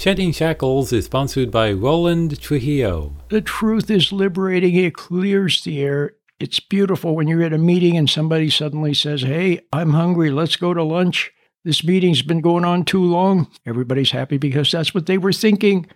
Shedding 0.00 0.32
Shackles 0.32 0.94
is 0.94 1.04
sponsored 1.04 1.50
by 1.50 1.72
Roland 1.72 2.40
Trujillo. 2.40 3.14
The 3.28 3.42
truth 3.42 3.90
is 3.90 4.12
liberating. 4.12 4.74
It 4.74 4.94
clears 4.94 5.62
the 5.62 5.82
air. 5.82 6.12
It's 6.38 6.58
beautiful 6.58 7.14
when 7.14 7.28
you're 7.28 7.42
at 7.42 7.52
a 7.52 7.58
meeting 7.58 7.98
and 7.98 8.08
somebody 8.08 8.48
suddenly 8.48 8.94
says, 8.94 9.20
Hey, 9.20 9.60
I'm 9.74 9.90
hungry. 9.90 10.30
Let's 10.30 10.56
go 10.56 10.72
to 10.72 10.82
lunch. 10.82 11.30
This 11.64 11.84
meeting's 11.84 12.22
been 12.22 12.40
going 12.40 12.64
on 12.64 12.86
too 12.86 13.04
long. 13.04 13.50
Everybody's 13.66 14.10
happy 14.10 14.38
because 14.38 14.70
that's 14.70 14.94
what 14.94 15.04
they 15.04 15.18
were 15.18 15.34
thinking. 15.34 15.86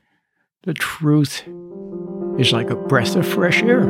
The 0.64 0.75
truth 0.75 1.43
is 2.39 2.52
like 2.52 2.68
a 2.68 2.77
breath 2.77 3.16
of 3.16 3.27
fresh 3.27 3.62
air. 3.62 3.86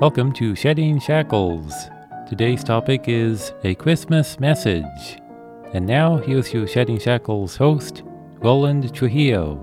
Welcome 0.00 0.32
to 0.32 0.56
Shedding 0.56 0.98
Shackles. 0.98 1.74
Today's 2.26 2.64
topic 2.64 3.04
is 3.06 3.52
a 3.64 3.74
Christmas 3.74 4.40
message. 4.40 5.18
And 5.74 5.88
now 5.88 6.18
here's 6.18 6.52
your 6.52 6.68
Shedding 6.68 7.00
Shackles 7.00 7.56
host, 7.56 8.04
Roland 8.38 8.94
Trujillo. 8.94 9.58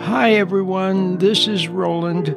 Hi, 0.00 0.34
everyone. 0.34 1.16
This 1.16 1.48
is 1.48 1.66
Roland. 1.66 2.36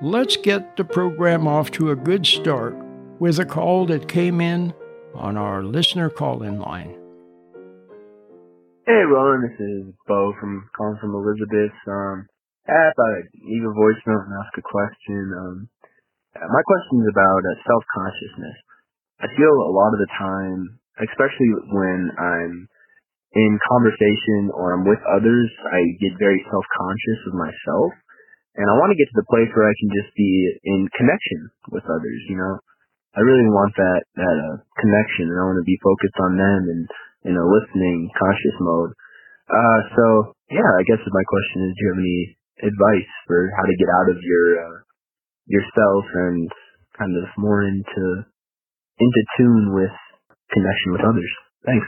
Let's 0.00 0.36
get 0.36 0.76
the 0.76 0.84
program 0.84 1.48
off 1.48 1.72
to 1.72 1.90
a 1.90 1.96
good 1.96 2.24
start 2.24 2.76
with 3.18 3.40
a 3.40 3.44
call 3.44 3.86
that 3.86 4.06
came 4.06 4.40
in 4.40 4.72
on 5.12 5.36
our 5.36 5.64
listener 5.64 6.08
call 6.08 6.44
in 6.44 6.60
line. 6.60 6.94
Hey, 8.86 9.02
Roland. 9.10 9.50
This 9.50 9.58
is 9.58 9.94
Bo 10.06 10.34
from 10.38 10.70
calling 10.76 10.98
from 11.00 11.16
Elizabeth. 11.16 11.74
Um, 11.88 12.28
I 12.68 12.94
thought 12.94 13.10
I'd 13.10 13.34
leave 13.42 13.66
a 13.66 13.74
voicemail 13.74 14.22
and 14.22 14.38
ask 14.38 14.56
a 14.56 14.62
question. 14.62 15.34
Um, 15.36 15.68
my 16.38 16.62
question 16.62 17.02
is 17.02 17.10
about 17.10 17.42
uh, 17.42 17.58
self 17.66 17.82
consciousness. 17.92 18.54
I 19.18 19.26
feel 19.36 19.50
a 19.50 19.74
lot 19.74 19.94
of 19.94 19.98
the 19.98 20.10
time 20.16 20.78
especially 21.02 21.50
when 21.72 22.00
I'm 22.18 22.54
in 23.34 23.52
conversation 23.66 24.54
or 24.54 24.74
I'm 24.74 24.86
with 24.86 25.02
others, 25.10 25.50
I 25.74 25.82
get 25.98 26.14
very 26.22 26.38
self-conscious 26.46 27.20
of 27.30 27.34
myself. 27.34 27.90
And 28.54 28.66
I 28.70 28.78
want 28.78 28.94
to 28.94 28.98
get 28.98 29.10
to 29.10 29.18
the 29.18 29.30
place 29.34 29.50
where 29.50 29.66
I 29.66 29.74
can 29.74 29.90
just 29.90 30.14
be 30.14 30.30
in 30.62 30.86
connection 30.94 31.50
with 31.74 31.82
others, 31.90 32.20
you 32.30 32.38
know. 32.38 32.54
I 33.18 33.22
really 33.26 33.46
want 33.50 33.74
that, 33.74 34.02
that 34.18 34.36
uh, 34.38 34.56
connection 34.78 35.30
and 35.30 35.38
I 35.38 35.46
want 35.46 35.58
to 35.58 35.66
be 35.66 35.78
focused 35.82 36.18
on 36.22 36.38
them 36.38 36.60
and 36.70 36.82
in 37.30 37.34
a 37.34 37.46
listening, 37.46 38.10
conscious 38.14 38.58
mode. 38.62 38.92
Uh, 39.50 39.80
so 39.94 40.04
yeah, 40.50 40.66
I 40.66 40.82
guess 40.86 41.02
my 41.02 41.26
question 41.26 41.58
is, 41.66 41.70
do 41.74 41.80
you 41.82 41.90
have 41.90 42.02
any 42.02 42.20
advice 42.70 43.12
for 43.26 43.50
how 43.58 43.66
to 43.66 43.78
get 43.78 43.90
out 43.90 44.08
of 44.14 44.18
your, 44.22 44.46
uh, 44.62 44.78
yourself 45.50 46.04
and 46.30 46.46
kind 46.98 47.14
of 47.18 47.26
more 47.38 47.66
into, 47.66 48.04
into 48.98 49.22
tune 49.38 49.74
with 49.74 49.94
connection 50.52 50.92
with 50.92 51.00
others? 51.00 51.30
Thanks. 51.64 51.86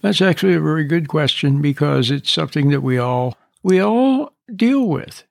That's 0.00 0.22
actually 0.22 0.54
a 0.54 0.60
very 0.60 0.84
good 0.84 1.08
question 1.08 1.60
because 1.60 2.10
it's 2.10 2.30
something 2.30 2.70
that 2.70 2.82
we 2.82 2.98
all 2.98 3.36
we 3.62 3.80
all 3.80 4.32
deal 4.54 4.86
with. 4.86 5.24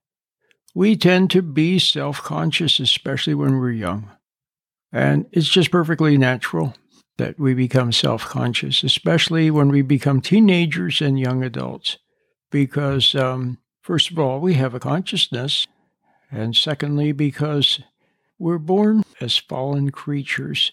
We 0.76 0.96
tend 0.96 1.32
to 1.32 1.42
be 1.42 1.80
self-conscious 1.80 2.80
especially 2.80 3.34
when 3.34 3.58
we're 3.58 3.72
young. 3.72 4.12
And 4.92 5.26
it's 5.32 5.50
just 5.50 5.72
perfectly 5.72 6.18
natural 6.18 6.76
that 7.18 7.40
we 7.40 7.54
become 7.54 7.92
self-conscious, 7.92 8.84
especially 8.84 9.50
when 9.50 9.70
we 9.70 9.82
become 9.82 10.22
teenagers 10.22 11.02
and 11.02 11.20
young 11.20 11.44
adults 11.44 11.98
because 12.52 13.16
um, 13.16 13.58
first 13.82 14.12
of 14.12 14.20
all, 14.20 14.40
we 14.40 14.54
have 14.56 14.74
a 14.74 14.80
consciousness 14.80 15.68
and 16.32 16.56
secondly 16.56 17.12
because 17.12 17.80
we're 18.40 18.58
born 18.58 19.04
as 19.20 19.38
fallen 19.38 19.92
creatures 19.92 20.72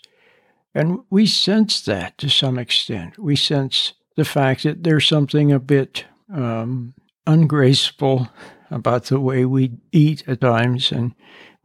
and 0.75 1.01
we 1.09 1.27
sense 1.27 1.81
that 1.83 2.19
to 2.19 2.29
some 2.29 2.59
extent. 2.59 3.19
We 3.19 3.37
sense 3.37 3.95
the 4.17 4.25
fact 4.25 4.65
that 4.65 4.83
there's 4.83 5.07
something 5.07 5.53
a 5.53 5.61
bit 5.61 6.05
um, 6.33 6.95
ungraceful 7.27 8.29
about 8.71 9.05
the 9.05 9.21
way 9.21 9.45
we 9.45 9.73
eat 9.93 10.27
at 10.27 10.41
times, 10.41 10.91
and 10.91 11.15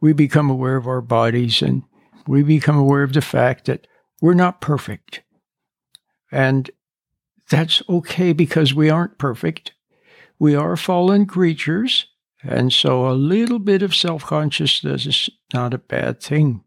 we 0.00 0.12
become 0.12 0.48
aware 0.48 0.76
of 0.76 0.86
our 0.86 1.00
bodies, 1.00 1.60
and 1.60 1.82
we 2.26 2.42
become 2.42 2.76
aware 2.76 3.02
of 3.02 3.12
the 3.12 3.20
fact 3.20 3.66
that 3.66 3.86
we're 4.20 4.34
not 4.34 4.60
perfect. 4.60 5.22
And 6.30 6.70
that's 7.48 7.82
okay 7.88 8.32
because 8.32 8.72
we 8.74 8.90
aren't 8.90 9.18
perfect. 9.18 9.72
We 10.38 10.54
are 10.54 10.76
fallen 10.76 11.26
creatures, 11.26 12.06
and 12.42 12.72
so 12.72 13.08
a 13.08 13.12
little 13.12 13.58
bit 13.58 13.82
of 13.82 13.94
self 13.94 14.24
consciousness 14.24 15.06
is 15.06 15.30
not 15.52 15.74
a 15.74 15.78
bad 15.78 16.22
thing. 16.22 16.62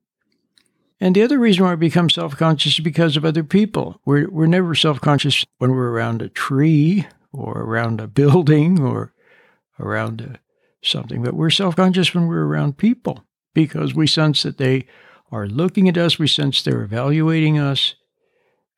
And 1.04 1.14
the 1.14 1.24
other 1.24 1.38
reason 1.38 1.66
why 1.66 1.72
we 1.72 1.90
become 1.90 2.10
self 2.10 2.38
conscious 2.38 2.80
is 2.80 2.80
because 2.80 3.18
of 3.18 3.26
other 3.26 3.44
people. 3.44 4.00
We're, 4.06 4.30
we're 4.30 4.46
never 4.46 4.74
self 4.74 5.02
conscious 5.02 5.46
when 5.58 5.72
we're 5.72 5.92
around 5.92 6.22
a 6.22 6.30
tree 6.30 7.06
or 7.34 7.60
around 7.60 8.00
a 8.00 8.08
building 8.08 8.82
or 8.82 9.14
around 9.78 10.22
a, 10.22 10.40
something, 10.82 11.22
but 11.22 11.34
we're 11.34 11.50
self 11.50 11.76
conscious 11.76 12.14
when 12.14 12.28
we're 12.28 12.46
around 12.46 12.78
people 12.78 13.26
because 13.54 13.94
we 13.94 14.08
sense 14.08 14.44
that 14.44 14.58
they 14.58 14.88
are 15.30 15.46
looking 15.46 15.90
at 15.90 15.98
us, 15.98 16.18
we 16.18 16.28
sense 16.28 16.62
they're 16.62 16.84
evaluating 16.84 17.60
us, 17.60 17.96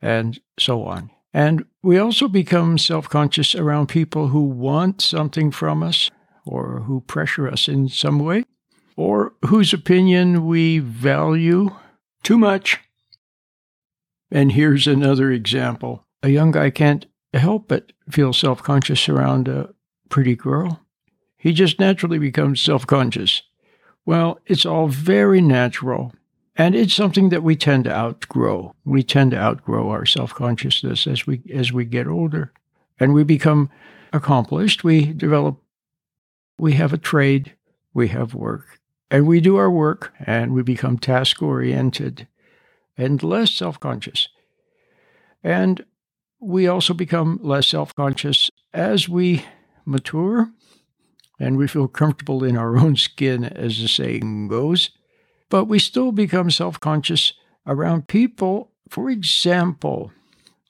and 0.01 0.39
so 0.57 0.83
on. 0.83 1.11
And 1.31 1.63
we 1.83 1.99
also 1.99 2.27
become 2.27 2.79
self 2.79 3.07
conscious 3.07 3.53
around 3.53 3.85
people 3.85 4.29
who 4.29 4.45
want 4.45 4.99
something 4.99 5.51
from 5.51 5.83
us 5.83 6.09
or 6.43 6.79
who 6.87 7.01
pressure 7.01 7.47
us 7.47 7.67
in 7.67 7.87
some 7.87 8.17
way 8.17 8.45
or 8.97 9.33
whose 9.45 9.73
opinion 9.73 10.47
we 10.47 10.79
value 10.79 11.69
too 12.25 12.37
much. 12.37 12.79
And 14.31 14.51
here's 14.51 14.87
another 14.87 15.31
example. 15.31 16.05
A 16.23 16.29
young 16.29 16.51
guy 16.51 16.71
can't 16.71 17.05
help 17.33 17.67
but 17.67 17.93
feel 18.09 18.33
self 18.33 18.61
conscious 18.63 19.07
around 19.07 19.47
a 19.47 19.73
pretty 20.09 20.35
girl. 20.35 20.81
He 21.37 21.53
just 21.53 21.79
naturally 21.79 22.17
becomes 22.17 22.59
self 22.59 22.87
conscious. 22.87 23.43
Well, 24.05 24.39
it's 24.45 24.65
all 24.65 24.87
very 24.87 25.39
natural. 25.39 26.13
And 26.57 26.73
it's 26.73 26.93
something 26.93 27.29
that 27.29 27.43
we 27.43 27.55
tend 27.55 27.83
to 27.83 27.91
outgrow. 27.93 28.75
We 28.85 29.03
tend 29.03 29.31
to 29.31 29.37
outgrow 29.37 29.89
our 29.89 30.05
self 30.05 30.33
consciousness 30.33 31.05
as 31.05 31.27
we 31.27 31.41
as 31.53 31.71
we 31.71 31.85
get 31.85 32.07
older. 32.07 32.51
And 32.99 33.13
we 33.13 33.23
become 33.23 33.69
accomplished. 34.11 34.83
We 34.83 35.13
develop 35.13 35.61
we 36.57 36.73
have 36.73 36.93
a 36.93 36.97
trade, 36.97 37.55
we 37.93 38.07
have 38.07 38.33
work, 38.33 38.79
and 39.11 39.27
we 39.27 39.39
do 39.39 39.57
our 39.57 39.69
work 39.69 40.13
and 40.25 40.53
we 40.53 40.63
become 40.63 40.97
task 40.97 41.41
oriented 41.41 42.27
and 42.97 43.21
less 43.23 43.51
self 43.51 43.79
conscious. 43.79 44.29
And 45.43 45.85
we 46.39 46.67
also 46.67 46.93
become 46.93 47.39
less 47.41 47.67
self 47.67 47.93
conscious 47.95 48.49
as 48.73 49.07
we 49.07 49.45
mature 49.85 50.49
and 51.39 51.57
we 51.57 51.67
feel 51.67 51.87
comfortable 51.87 52.43
in 52.43 52.57
our 52.57 52.77
own 52.77 52.95
skin, 52.95 53.43
as 53.43 53.81
the 53.81 53.87
saying 53.87 54.47
goes. 54.47 54.91
But 55.49 55.65
we 55.65 55.79
still 55.79 56.11
become 56.11 56.49
self 56.49 56.79
conscious 56.79 57.33
around 57.67 58.07
people. 58.07 58.71
For 58.89 59.09
example, 59.09 60.11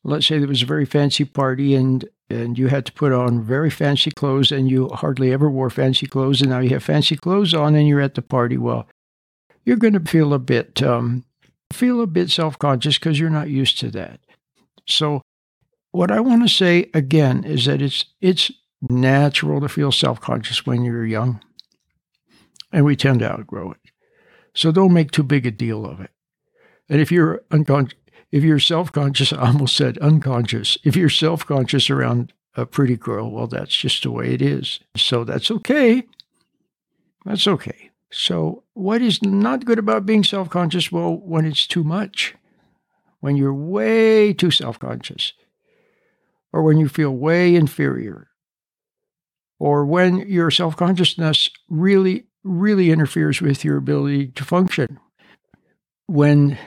let's 0.03 0.27
say 0.27 0.37
there 0.37 0.47
was 0.47 0.63
a 0.63 0.67
very 0.67 0.85
fancy 0.85 1.25
party 1.25 1.75
and 1.75 2.05
and 2.29 2.57
you 2.57 2.67
had 2.67 2.85
to 2.85 2.93
put 2.93 3.11
on 3.11 3.43
very 3.43 3.69
fancy 3.69 4.11
clothes 4.11 4.51
and 4.51 4.69
you 4.69 4.89
hardly 4.89 5.31
ever 5.31 5.49
wore 5.49 5.69
fancy 5.69 6.07
clothes 6.07 6.41
and 6.41 6.49
now 6.49 6.59
you 6.59 6.69
have 6.69 6.83
fancy 6.83 7.15
clothes 7.15 7.53
on 7.53 7.75
and 7.75 7.87
you're 7.87 8.01
at 8.01 8.15
the 8.15 8.21
party. 8.21 8.57
Well 8.57 8.87
you're 9.63 9.77
going 9.77 9.93
to 9.93 9.99
feel 9.99 10.33
a 10.33 10.39
bit 10.39 10.81
um, 10.81 11.25
feel 11.73 12.01
a 12.01 12.07
bit 12.07 12.29
self-conscious 12.29 12.97
because 12.97 13.19
you're 13.19 13.29
not 13.29 13.49
used 13.49 13.79
to 13.79 13.89
that. 13.91 14.19
So 14.87 15.21
what 15.91 16.11
i 16.11 16.19
want 16.19 16.43
to 16.43 16.53
say 16.53 16.89
again 16.93 17.43
is 17.43 17.65
that 17.65 17.81
it's 17.81 18.05
it's 18.21 18.51
natural 18.81 19.61
to 19.61 19.69
feel 19.69 19.91
self-conscious 19.91 20.65
when 20.65 20.83
you're 20.83 21.05
young 21.05 21.41
and 22.71 22.83
we 22.85 22.95
tend 22.95 23.19
to 23.19 23.31
outgrow 23.31 23.71
it. 23.71 23.79
So 24.53 24.71
don't 24.71 24.93
make 24.93 25.11
too 25.11 25.23
big 25.23 25.45
a 25.45 25.51
deal 25.51 25.85
of 25.85 26.01
it. 26.01 26.11
And 26.89 27.01
if 27.01 27.11
you're 27.11 27.43
unconscious 27.51 27.97
if 28.31 28.43
you're 28.43 28.59
self 28.59 28.91
conscious, 28.91 29.31
I 29.33 29.47
almost 29.47 29.75
said 29.75 29.97
unconscious. 29.99 30.77
If 30.83 30.95
you're 30.95 31.09
self 31.09 31.45
conscious 31.45 31.89
around 31.89 32.33
a 32.55 32.65
pretty 32.65 32.97
girl, 32.97 33.31
well, 33.31 33.47
that's 33.47 33.75
just 33.75 34.03
the 34.03 34.11
way 34.11 34.33
it 34.33 34.41
is. 34.41 34.79
So 34.95 35.23
that's 35.23 35.51
okay. 35.51 36.03
That's 37.25 37.47
okay. 37.47 37.91
So, 38.11 38.63
what 38.73 39.01
is 39.01 39.21
not 39.21 39.65
good 39.65 39.79
about 39.79 40.05
being 40.05 40.23
self 40.23 40.49
conscious? 40.49 40.91
Well, 40.91 41.15
when 41.15 41.45
it's 41.45 41.67
too 41.67 41.83
much, 41.83 42.35
when 43.19 43.35
you're 43.35 43.53
way 43.53 44.33
too 44.33 44.51
self 44.51 44.79
conscious, 44.79 45.33
or 46.53 46.63
when 46.63 46.77
you 46.77 46.87
feel 46.87 47.11
way 47.11 47.55
inferior, 47.55 48.29
or 49.59 49.85
when 49.85 50.19
your 50.19 50.51
self 50.51 50.77
consciousness 50.77 51.49
really, 51.69 52.27
really 52.43 52.91
interferes 52.91 53.41
with 53.41 53.65
your 53.65 53.77
ability 53.77 54.27
to 54.27 54.43
function. 54.43 54.99
When 56.07 56.57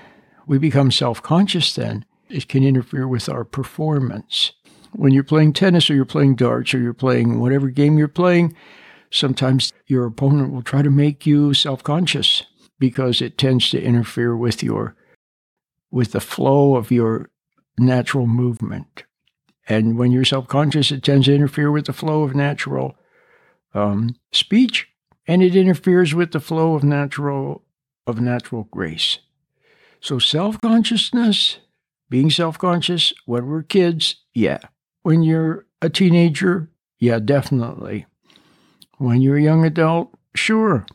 we 0.49 0.59
become 0.59 0.91
self 0.91 1.23
conscious, 1.23 1.75
then 1.75 2.05
it 2.29 2.49
can 2.49 2.65
interfere 2.65 3.07
with 3.07 3.29
our 3.29 3.45
performance. 3.45 4.53
When 4.93 5.13
you're 5.13 5.23
playing 5.23 5.53
tennis 5.53 5.91
or 5.91 5.95
you're 5.95 6.07
playing 6.07 6.37
darts 6.37 6.75
or 6.75 6.79
you're 6.79 6.95
playing 6.95 7.39
whatever 7.39 7.69
game 7.69 7.99
you're 7.99 8.09
playing, 8.09 8.57
sometimes 9.11 9.73
your 9.87 10.07
opponent 10.07 10.53
will 10.53 10.63
try 10.63 10.83
to 10.83 10.91
make 10.91 11.27
you 11.27 11.53
self 11.55 11.85
conscious 11.85 12.45
because 12.79 13.21
it 13.21 13.37
tends 13.37 13.71
to 13.71 13.83
interfere 13.83 14.35
with 14.35 14.63
your 14.63 14.97
with 15.91 16.13
the 16.13 16.21
flow 16.21 16.77
of 16.77 16.91
your 16.91 17.31
natural 17.79 18.27
movement. 18.27 19.05
And 19.69 19.99
when 19.99 20.13
you're 20.13 20.25
self 20.25 20.49
conscious, 20.49 20.91
it 20.91 21.03
tends 21.03 21.27
to 21.27 21.35
interfere 21.35 21.71
with 21.71 21.85
the 21.85 21.93
flow 21.93 22.23
of 22.23 22.35
natural 22.35 22.97
um, 23.75 24.17
speech, 24.33 24.89
and 25.27 25.43
it 25.43 25.55
interferes 25.55 26.15
with 26.15 26.33
the 26.33 26.41
flow 26.41 26.75
of 26.75 26.83
natural 26.83 27.65
of 28.07 28.19
natural 28.19 28.65
grace. 28.71 29.19
So 30.01 30.19
self 30.19 30.61
consciousness, 30.61 31.59
being 32.09 32.31
self 32.31 32.59
conscious 32.59 33.13
when 33.27 33.47
we're 33.47 33.63
kids, 33.63 34.17
yeah. 34.35 34.59
When 35.03 35.23
you're 35.23 35.67
a 35.81 35.89
teenager, 35.89 36.71
yeah, 36.99 37.19
definitely. 37.19 38.07
When 38.99 39.23
you're 39.23 39.37
a 39.37 39.43
young 39.43 39.65
adult, 39.65 40.13
sure. 40.35 40.87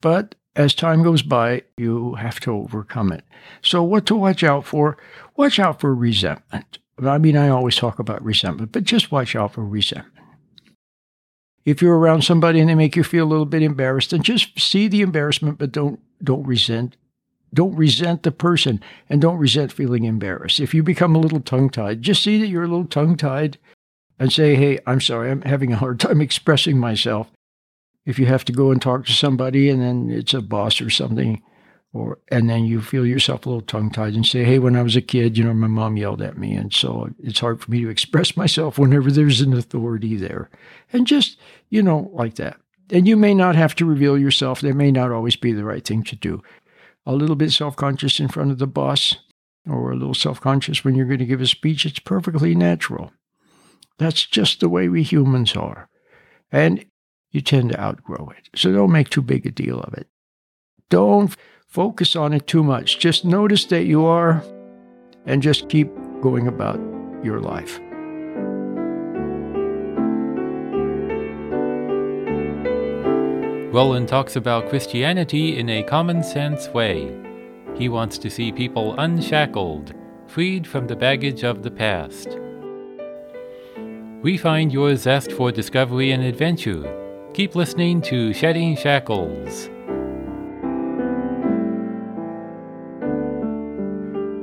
But 0.00 0.34
as 0.54 0.74
time 0.74 1.02
goes 1.02 1.22
by, 1.22 1.62
you 1.76 2.14
have 2.14 2.40
to 2.40 2.52
overcome 2.52 3.12
it. 3.12 3.24
So, 3.62 3.82
what 3.82 4.06
to 4.06 4.16
watch 4.16 4.42
out 4.42 4.66
for? 4.66 4.98
Watch 5.36 5.58
out 5.58 5.80
for 5.80 5.94
resentment. 5.94 6.78
I 7.02 7.18
mean, 7.18 7.36
I 7.36 7.48
always 7.48 7.76
talk 7.76 7.98
about 7.98 8.24
resentment, 8.24 8.72
but 8.72 8.84
just 8.84 9.12
watch 9.12 9.36
out 9.36 9.52
for 9.52 9.64
resentment. 9.64 10.14
If 11.64 11.80
you're 11.80 11.98
around 11.98 12.22
somebody 12.22 12.60
and 12.60 12.68
they 12.68 12.74
make 12.74 12.96
you 12.96 13.04
feel 13.04 13.24
a 13.24 13.28
little 13.28 13.44
bit 13.44 13.62
embarrassed, 13.62 14.10
then 14.10 14.22
just 14.22 14.58
see 14.58 14.88
the 14.88 15.02
embarrassment, 15.02 15.58
but 15.58 15.70
don't 15.70 16.00
don't 16.22 16.46
resent. 16.46 16.96
Don't 17.52 17.74
resent 17.76 18.22
the 18.22 18.32
person 18.32 18.80
and 19.08 19.20
don't 19.20 19.38
resent 19.38 19.72
feeling 19.72 20.04
embarrassed. 20.04 20.60
If 20.60 20.74
you 20.74 20.82
become 20.82 21.16
a 21.16 21.20
little 21.20 21.40
tongue 21.40 21.70
tied, 21.70 22.02
just 22.02 22.22
see 22.22 22.40
that 22.40 22.48
you're 22.48 22.64
a 22.64 22.68
little 22.68 22.84
tongue 22.84 23.16
tied 23.16 23.58
and 24.18 24.32
say, 24.32 24.54
Hey, 24.54 24.78
I'm 24.86 25.00
sorry, 25.00 25.30
I'm 25.30 25.42
having 25.42 25.72
a 25.72 25.76
hard 25.76 26.00
time 26.00 26.20
expressing 26.20 26.78
myself 26.78 27.30
if 28.08 28.18
you 28.18 28.24
have 28.24 28.44
to 28.46 28.52
go 28.52 28.70
and 28.70 28.80
talk 28.80 29.04
to 29.04 29.12
somebody 29.12 29.68
and 29.68 29.82
then 29.82 30.08
it's 30.10 30.32
a 30.32 30.40
boss 30.40 30.80
or 30.80 30.88
something, 30.88 31.42
or 31.92 32.18
and 32.28 32.48
then 32.48 32.64
you 32.64 32.80
feel 32.80 33.06
yourself 33.06 33.44
a 33.44 33.50
little 33.50 33.60
tongue 33.60 33.90
tied 33.90 34.14
and 34.14 34.26
say, 34.26 34.44
"Hey, 34.44 34.58
when 34.58 34.76
I 34.76 34.82
was 34.82 34.96
a 34.96 35.02
kid, 35.02 35.36
you 35.36 35.44
know, 35.44 35.52
my 35.52 35.66
mom 35.66 35.98
yelled 35.98 36.22
at 36.22 36.38
me, 36.38 36.54
and 36.54 36.72
so 36.72 37.10
it's 37.22 37.40
hard 37.40 37.60
for 37.60 37.70
me 37.70 37.82
to 37.82 37.88
express 37.90 38.34
myself 38.34 38.78
whenever 38.78 39.10
there's 39.10 39.42
an 39.42 39.52
authority 39.52 40.16
there," 40.16 40.48
and 40.90 41.06
just 41.06 41.38
you 41.68 41.82
know 41.82 42.10
like 42.14 42.36
that. 42.36 42.56
And 42.90 43.06
you 43.06 43.14
may 43.14 43.34
not 43.34 43.56
have 43.56 43.74
to 43.76 43.84
reveal 43.84 44.18
yourself. 44.18 44.62
That 44.62 44.74
may 44.74 44.90
not 44.90 45.12
always 45.12 45.36
be 45.36 45.52
the 45.52 45.64
right 45.64 45.84
thing 45.84 46.02
to 46.04 46.16
do. 46.16 46.42
A 47.08 47.14
little 47.14 47.36
bit 47.36 47.50
self 47.52 47.74
conscious 47.74 48.20
in 48.20 48.28
front 48.28 48.50
of 48.50 48.58
the 48.58 48.66
boss, 48.66 49.16
or 49.66 49.90
a 49.90 49.96
little 49.96 50.14
self 50.14 50.40
conscious 50.40 50.84
when 50.84 50.94
you're 50.94 51.06
going 51.06 51.18
to 51.18 51.24
give 51.24 51.40
a 51.40 51.46
speech. 51.46 51.86
It's 51.86 51.98
perfectly 51.98 52.54
natural. 52.54 53.12
That's 53.98 54.26
just 54.26 54.60
the 54.60 54.68
way 54.68 54.88
we 54.88 55.02
humans 55.02 55.56
are. 55.56 55.88
And 56.52 56.84
you 57.30 57.40
tend 57.40 57.70
to 57.70 57.80
outgrow 57.80 58.32
it. 58.36 58.50
So 58.54 58.72
don't 58.72 58.92
make 58.92 59.08
too 59.08 59.22
big 59.22 59.46
a 59.46 59.50
deal 59.50 59.80
of 59.80 59.94
it. 59.94 60.06
Don't 60.90 61.34
focus 61.66 62.14
on 62.14 62.32
it 62.34 62.46
too 62.46 62.62
much. 62.62 62.98
Just 62.98 63.24
notice 63.24 63.64
that 63.66 63.84
you 63.84 64.04
are 64.04 64.44
and 65.26 65.42
just 65.42 65.68
keep 65.68 65.90
going 66.20 66.46
about 66.46 66.78
your 67.24 67.40
life. 67.40 67.80
Roland 73.70 74.08
talks 74.08 74.36
about 74.36 74.68
Christianity 74.68 75.58
in 75.58 75.68
a 75.68 75.82
common 75.82 76.22
sense 76.22 76.68
way. 76.68 77.14
He 77.76 77.88
wants 77.88 78.16
to 78.18 78.30
see 78.30 78.50
people 78.50 78.98
unshackled, 78.98 79.94
freed 80.26 80.66
from 80.66 80.86
the 80.86 80.96
baggage 80.96 81.44
of 81.44 81.62
the 81.62 81.70
past. 81.70 82.38
We 84.22 84.36
find 84.36 84.72
your 84.72 84.96
zest 84.96 85.32
for 85.32 85.52
discovery 85.52 86.12
and 86.12 86.24
adventure 86.24 86.82
Keep 87.34 87.54
listening 87.54 88.02
to 88.02 88.32
Shedding 88.32 88.74
Shackles. 88.74 89.66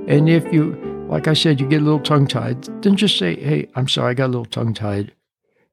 And 0.08 0.30
if 0.30 0.46
you, 0.54 0.76
like 1.10 1.28
I 1.28 1.34
said, 1.34 1.60
you 1.60 1.68
get 1.68 1.82
a 1.82 1.84
little 1.84 2.00
tongue 2.00 2.28
tied, 2.28 2.64
then 2.84 2.96
just 2.96 3.18
say, 3.18 3.36
hey, 3.36 3.68
I'm 3.76 3.90
sorry, 3.90 4.12
I 4.12 4.14
got 4.14 4.28
a 4.28 4.28
little 4.28 4.46
tongue 4.46 4.74
tied. 4.74 5.14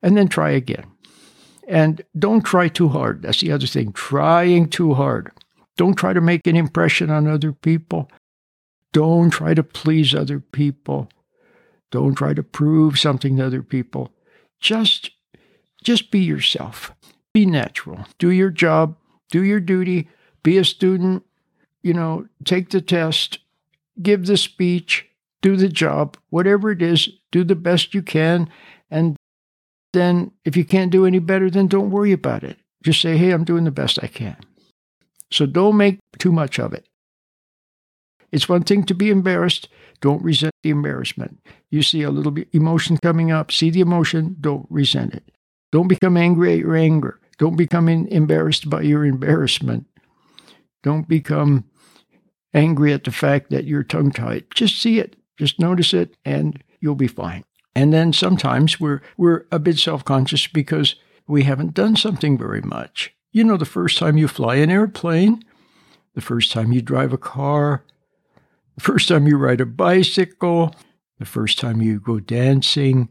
And 0.03 0.17
then 0.17 0.27
try 0.27 0.51
again. 0.51 0.92
And 1.69 2.03
don't 2.19 2.43
try 2.43 2.69
too 2.69 2.89
hard. 2.89 3.23
That's 3.23 3.41
the 3.41 3.53
other 3.53 3.67
thing. 3.67 3.93
Trying 3.93 4.69
too 4.69 4.95
hard. 4.95 5.31
Don't 5.77 5.95
try 5.95 6.13
to 6.13 6.21
make 6.21 6.47
an 6.47 6.57
impression 6.57 7.11
on 7.11 7.27
other 7.27 7.53
people. 7.53 8.11
Don't 8.93 9.31
try 9.31 9.55
to 9.55 9.63
please 9.63 10.15
other 10.15 10.41
people. 10.41 11.09
Don't 11.91 12.15
try 12.15 12.35
to 12.35 12.43
prove 12.43 12.99
something 12.99 13.37
to 13.37 13.47
other 13.47 13.63
people. 13.63 14.13
Just 14.61 15.11
just 15.83 16.11
be 16.11 16.21
yourself. 16.21 16.93
Be 17.33 17.47
natural. 17.47 18.07
Do 18.19 18.31
your 18.31 18.51
job. 18.51 18.97
Do 19.31 19.43
your 19.43 19.61
duty. 19.61 20.09
Be 20.43 20.59
a 20.59 20.65
student. 20.65 21.25
You 21.83 21.95
know, 21.95 22.27
take 22.45 22.71
the 22.71 22.81
test. 22.81 23.39
Give 24.01 24.27
the 24.27 24.37
speech. 24.37 25.09
Do 25.41 25.57
the 25.57 25.69
job. 25.69 26.17
Whatever 26.31 26.71
it 26.71 26.83
is, 26.83 27.09
do 27.33 27.43
the 27.43 27.57
best 27.57 27.95
you 27.95 28.03
can. 28.03 28.49
And 28.91 29.17
then 29.93 30.33
if 30.45 30.57
you 30.57 30.65
can't 30.65 30.91
do 30.91 31.07
any 31.07 31.19
better, 31.19 31.51
then 31.51 31.67
don't 31.67 31.91
worry 31.91 32.13
about 32.13 32.45
it. 32.45 32.59
Just 32.85 33.01
say, 33.01 33.17
hey, 33.17 33.31
I'm 33.31 33.45
doing 33.45 33.65
the 33.65 33.71
best 33.71 33.99
I 34.03 34.07
can. 34.07 34.37
So 35.31 35.47
don't 35.47 35.77
make 35.77 35.99
too 36.19 36.33
much 36.33 36.59
of 36.59 36.73
it. 36.73 36.87
It's 38.31 38.49
one 38.49 38.63
thing 38.63 38.85
to 38.85 38.95
be 38.95 39.11
embarrassed. 39.11 39.69
Don't 40.01 40.23
resent 40.23 40.55
the 40.63 40.71
embarrassment. 40.71 41.39
You 41.71 41.83
see 41.83 42.03
a 42.03 42.11
little 42.11 42.33
bit 42.33 42.49
emotion 42.53 42.99
coming 43.03 43.31
up, 43.31 43.53
see 43.53 43.71
the 43.71 43.81
emotion, 43.81 44.37
don't 44.41 44.67
resent 44.71 45.15
it. 45.15 45.31
Don't 45.71 45.89
become 45.89 46.17
angry 46.17 46.55
at 46.55 46.59
your 46.59 46.77
anger. 46.77 47.21
Don't 47.39 47.57
become 47.57 47.89
embarrassed 47.89 48.69
by 48.69 48.83
your 48.83 49.05
embarrassment. 49.05 49.87
Don't 50.83 51.09
become 51.09 51.65
angry 52.55 52.93
at 52.93 53.05
the 53.05 53.11
fact 53.11 53.51
that 53.51 53.65
you're 53.65 53.83
tongue 53.83 54.11
tied. 54.11 54.45
Just 54.55 54.81
see 54.81 54.99
it, 54.99 55.17
just 55.39 55.59
notice 55.59 55.95
it, 55.95 56.17
and 56.25 56.63
you'll 56.81 56.95
be 56.95 57.07
fine. 57.07 57.45
And 57.75 57.93
then 57.93 58.13
sometimes 58.13 58.79
we're 58.79 59.01
we're 59.17 59.47
a 59.51 59.59
bit 59.59 59.79
self-conscious 59.79 60.49
because 60.49 60.97
we 61.27 61.45
haven't 61.45 61.75
done 61.75 61.97
something 61.97 62.37
very 62.37 62.61
much. 62.61 63.15
You 63.31 63.45
know, 63.45 63.57
the 63.57 63.65
first 63.65 63.99
time 63.99 64.19
you 64.19 64.29
fly 64.29 64.57
an 64.57 64.71
airplane, 64.71 65.43
the 66.15 66.21
first 66.21 66.53
time 66.53 66.73
you 66.73 66.83
drive 66.83 67.13
a 67.13 67.19
car, 67.19 67.85
the 68.75 68.83
first 68.83 69.09
time 69.09 69.27
you 69.27 69.39
ride 69.39 69.61
a 69.61 69.67
bicycle, 69.67 70.75
the 71.19 71.25
first 71.25 71.59
time 71.59 71.81
you 71.81 71.99
go 71.99 72.21
dancing. 72.21 73.09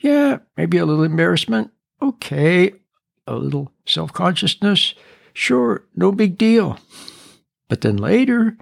Yeah, 0.00 0.38
maybe 0.56 0.78
a 0.78 0.86
little 0.86 1.02
embarrassment, 1.02 1.72
Okay, 2.00 2.72
a 3.26 3.34
little 3.34 3.72
self 3.86 4.12
consciousness, 4.12 4.94
sure, 5.32 5.84
no 5.96 6.12
big 6.12 6.38
deal. 6.38 6.78
But 7.68 7.80
then 7.80 7.96
later, 7.96 8.56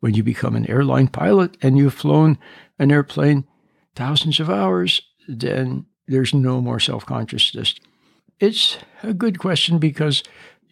when 0.00 0.14
you 0.14 0.22
become 0.22 0.54
an 0.54 0.70
airline 0.70 1.08
pilot 1.08 1.56
and 1.60 1.76
you've 1.76 1.94
flown 1.94 2.38
an 2.78 2.92
airplane 2.92 3.44
thousands 3.96 4.38
of 4.38 4.48
hours, 4.48 5.02
then 5.26 5.86
there's 6.06 6.32
no 6.32 6.60
more 6.60 6.78
self 6.78 7.04
consciousness. 7.04 7.74
It's 8.38 8.78
a 9.02 9.14
good 9.14 9.38
question 9.38 9.78
because 9.78 10.22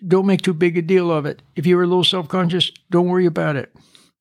don't 0.07 0.27
make 0.27 0.43
too 0.43 0.55
big 0.55 0.77
a 0.77 0.83
deal 0.83 1.11
of 1.11 1.27
it. 1.27 1.43
If 1.57 1.67
you're 1.67 1.83
a 1.83 1.87
little 1.87 2.05
self 2.05 2.29
conscious, 2.29 2.71
don't 2.91 3.09
worry 3.09 3.27
about 3.27 3.57
it. 3.57 3.75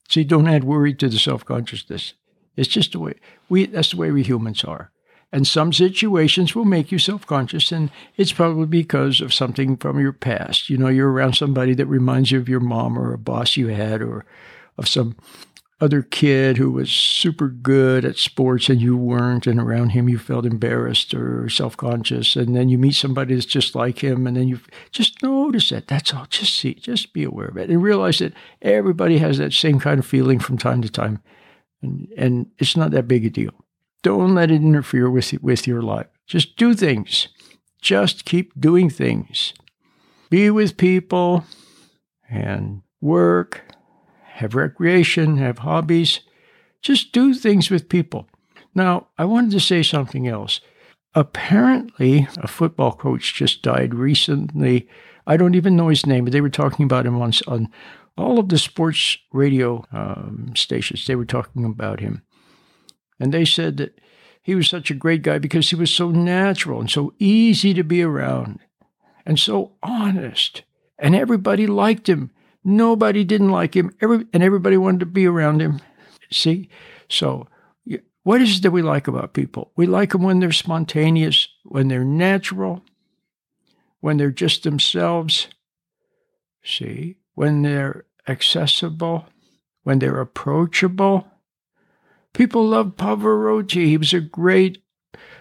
See, 0.09 0.23
don't 0.23 0.47
add 0.47 0.63
worry 0.63 0.93
to 0.95 1.09
the 1.09 1.19
self 1.19 1.45
consciousness. 1.45 2.13
It's 2.55 2.69
just 2.69 2.93
the 2.93 2.99
way 2.99 3.13
we 3.49 3.65
that's 3.65 3.91
the 3.91 3.97
way 3.97 4.11
we 4.11 4.23
humans 4.23 4.63
are. 4.63 4.91
And 5.31 5.47
some 5.47 5.73
situations 5.73 6.53
will 6.53 6.65
make 6.65 6.91
you 6.91 6.99
self 6.99 7.25
conscious, 7.25 7.71
and 7.71 7.89
it's 8.17 8.31
probably 8.31 8.67
because 8.67 9.19
of 9.19 9.33
something 9.33 9.77
from 9.77 9.99
your 9.99 10.13
past. 10.13 10.69
You 10.69 10.77
know, 10.77 10.89
you're 10.89 11.11
around 11.11 11.33
somebody 11.33 11.73
that 11.73 11.87
reminds 11.87 12.31
you 12.31 12.39
of 12.39 12.47
your 12.47 12.59
mom 12.59 12.97
or 12.97 13.13
a 13.13 13.17
boss 13.17 13.57
you 13.57 13.67
had, 13.67 14.01
or 14.01 14.25
of 14.77 14.87
some 14.87 15.15
other 15.81 16.01
kid 16.01 16.57
who 16.57 16.71
was 16.71 16.91
super 16.91 17.49
good 17.49 18.05
at 18.05 18.17
sports 18.17 18.69
and 18.69 18.81
you 18.81 18.95
weren't, 18.95 19.47
and 19.47 19.59
around 19.59 19.89
him 19.89 20.07
you 20.07 20.17
felt 20.17 20.45
embarrassed 20.45 21.13
or 21.13 21.49
self 21.49 21.75
conscious. 21.75 22.35
And 22.35 22.55
then 22.55 22.69
you 22.69 22.77
meet 22.77 22.95
somebody 22.95 23.33
that's 23.33 23.45
just 23.45 23.75
like 23.75 24.03
him, 24.03 24.25
and 24.27 24.37
then 24.37 24.47
you 24.47 24.59
just 24.91 25.21
notice 25.21 25.71
it. 25.71 25.87
That's 25.87 26.13
all. 26.13 26.25
Just 26.29 26.55
see, 26.55 26.75
just 26.75 27.13
be 27.13 27.23
aware 27.23 27.47
of 27.47 27.57
it, 27.57 27.69
and 27.69 27.83
realize 27.83 28.19
that 28.19 28.33
everybody 28.61 29.17
has 29.17 29.37
that 29.39 29.53
same 29.53 29.79
kind 29.79 29.99
of 29.99 30.05
feeling 30.05 30.39
from 30.39 30.57
time 30.57 30.81
to 30.81 30.89
time. 30.89 31.21
And, 31.81 32.07
and 32.17 32.51
it's 32.59 32.77
not 32.77 32.91
that 32.91 33.07
big 33.07 33.25
a 33.25 33.29
deal. 33.29 33.53
Don't 34.03 34.35
let 34.35 34.51
it 34.51 34.55
interfere 34.55 35.09
with, 35.09 35.33
with 35.41 35.67
your 35.67 35.81
life. 35.81 36.07
Just 36.27 36.55
do 36.55 36.73
things. 36.73 37.27
Just 37.81 38.25
keep 38.25 38.59
doing 38.59 38.89
things. 38.89 39.53
Be 40.29 40.49
with 40.49 40.77
people 40.77 41.45
and 42.29 42.81
work, 43.01 43.62
have 44.33 44.55
recreation, 44.55 45.37
have 45.37 45.59
hobbies. 45.59 46.21
Just 46.81 47.11
do 47.11 47.33
things 47.33 47.69
with 47.69 47.89
people. 47.89 48.27
Now, 48.75 49.07
I 49.17 49.25
wanted 49.25 49.51
to 49.51 49.59
say 49.59 49.83
something 49.83 50.27
else. 50.27 50.59
Apparently, 51.15 52.27
a 52.37 52.47
football 52.47 52.93
coach 52.93 53.35
just 53.35 53.61
died 53.61 53.93
recently. 53.93 54.87
I 55.27 55.37
don't 55.37 55.55
even 55.55 55.75
know 55.75 55.89
his 55.89 56.05
name, 56.05 56.25
but 56.25 56.33
they 56.33 56.41
were 56.41 56.49
talking 56.49 56.85
about 56.85 57.05
him 57.05 57.21
on, 57.21 57.31
on 57.47 57.69
all 58.17 58.39
of 58.39 58.49
the 58.49 58.57
sports 58.57 59.17
radio 59.31 59.85
um, 59.91 60.53
stations. 60.55 61.05
They 61.05 61.15
were 61.15 61.25
talking 61.25 61.63
about 61.65 61.99
him. 61.99 62.23
And 63.19 63.31
they 63.31 63.45
said 63.45 63.77
that 63.77 64.01
he 64.41 64.55
was 64.55 64.67
such 64.67 64.89
a 64.89 64.95
great 64.95 65.21
guy 65.21 65.37
because 65.37 65.69
he 65.69 65.75
was 65.75 65.91
so 65.91 66.09
natural 66.09 66.79
and 66.79 66.89
so 66.89 67.13
easy 67.19 67.73
to 67.75 67.83
be 67.83 68.01
around 68.01 68.59
and 69.25 69.39
so 69.39 69.73
honest. 69.83 70.63
And 70.97 71.15
everybody 71.15 71.67
liked 71.67 72.09
him. 72.09 72.31
Nobody 72.63 73.23
didn't 73.23 73.51
like 73.51 73.75
him. 73.75 73.95
Every, 74.01 74.25
and 74.33 74.41
everybody 74.41 74.77
wanted 74.77 75.01
to 75.01 75.05
be 75.05 75.25
around 75.25 75.61
him. 75.61 75.81
See? 76.31 76.69
So 77.09 77.47
What 78.23 78.41
is 78.41 78.57
it 78.57 78.61
that 78.63 78.71
we 78.71 78.81
like 78.81 79.07
about 79.07 79.33
people? 79.33 79.71
We 79.75 79.85
like 79.85 80.13
them 80.13 80.23
when 80.23 80.39
they're 80.39 80.53
spontaneous, 80.53 81.49
when 81.63 81.89
they're 81.89 82.05
natural, 82.05 82.81
when 83.99 84.15
they're 84.15 84.31
just 84.31 84.63
themselves. 84.63 85.49
See, 86.63 87.17
when 87.35 87.63
they're 87.63 88.05
accessible, 88.27 89.27
when 89.83 89.99
they're 89.99 90.21
approachable. 90.21 91.27
People 92.31 92.65
love 92.65 92.95
Pavarotti. 92.95 93.85
He 93.87 93.97
was 93.97 94.13
a 94.13 94.21
great, 94.21 94.81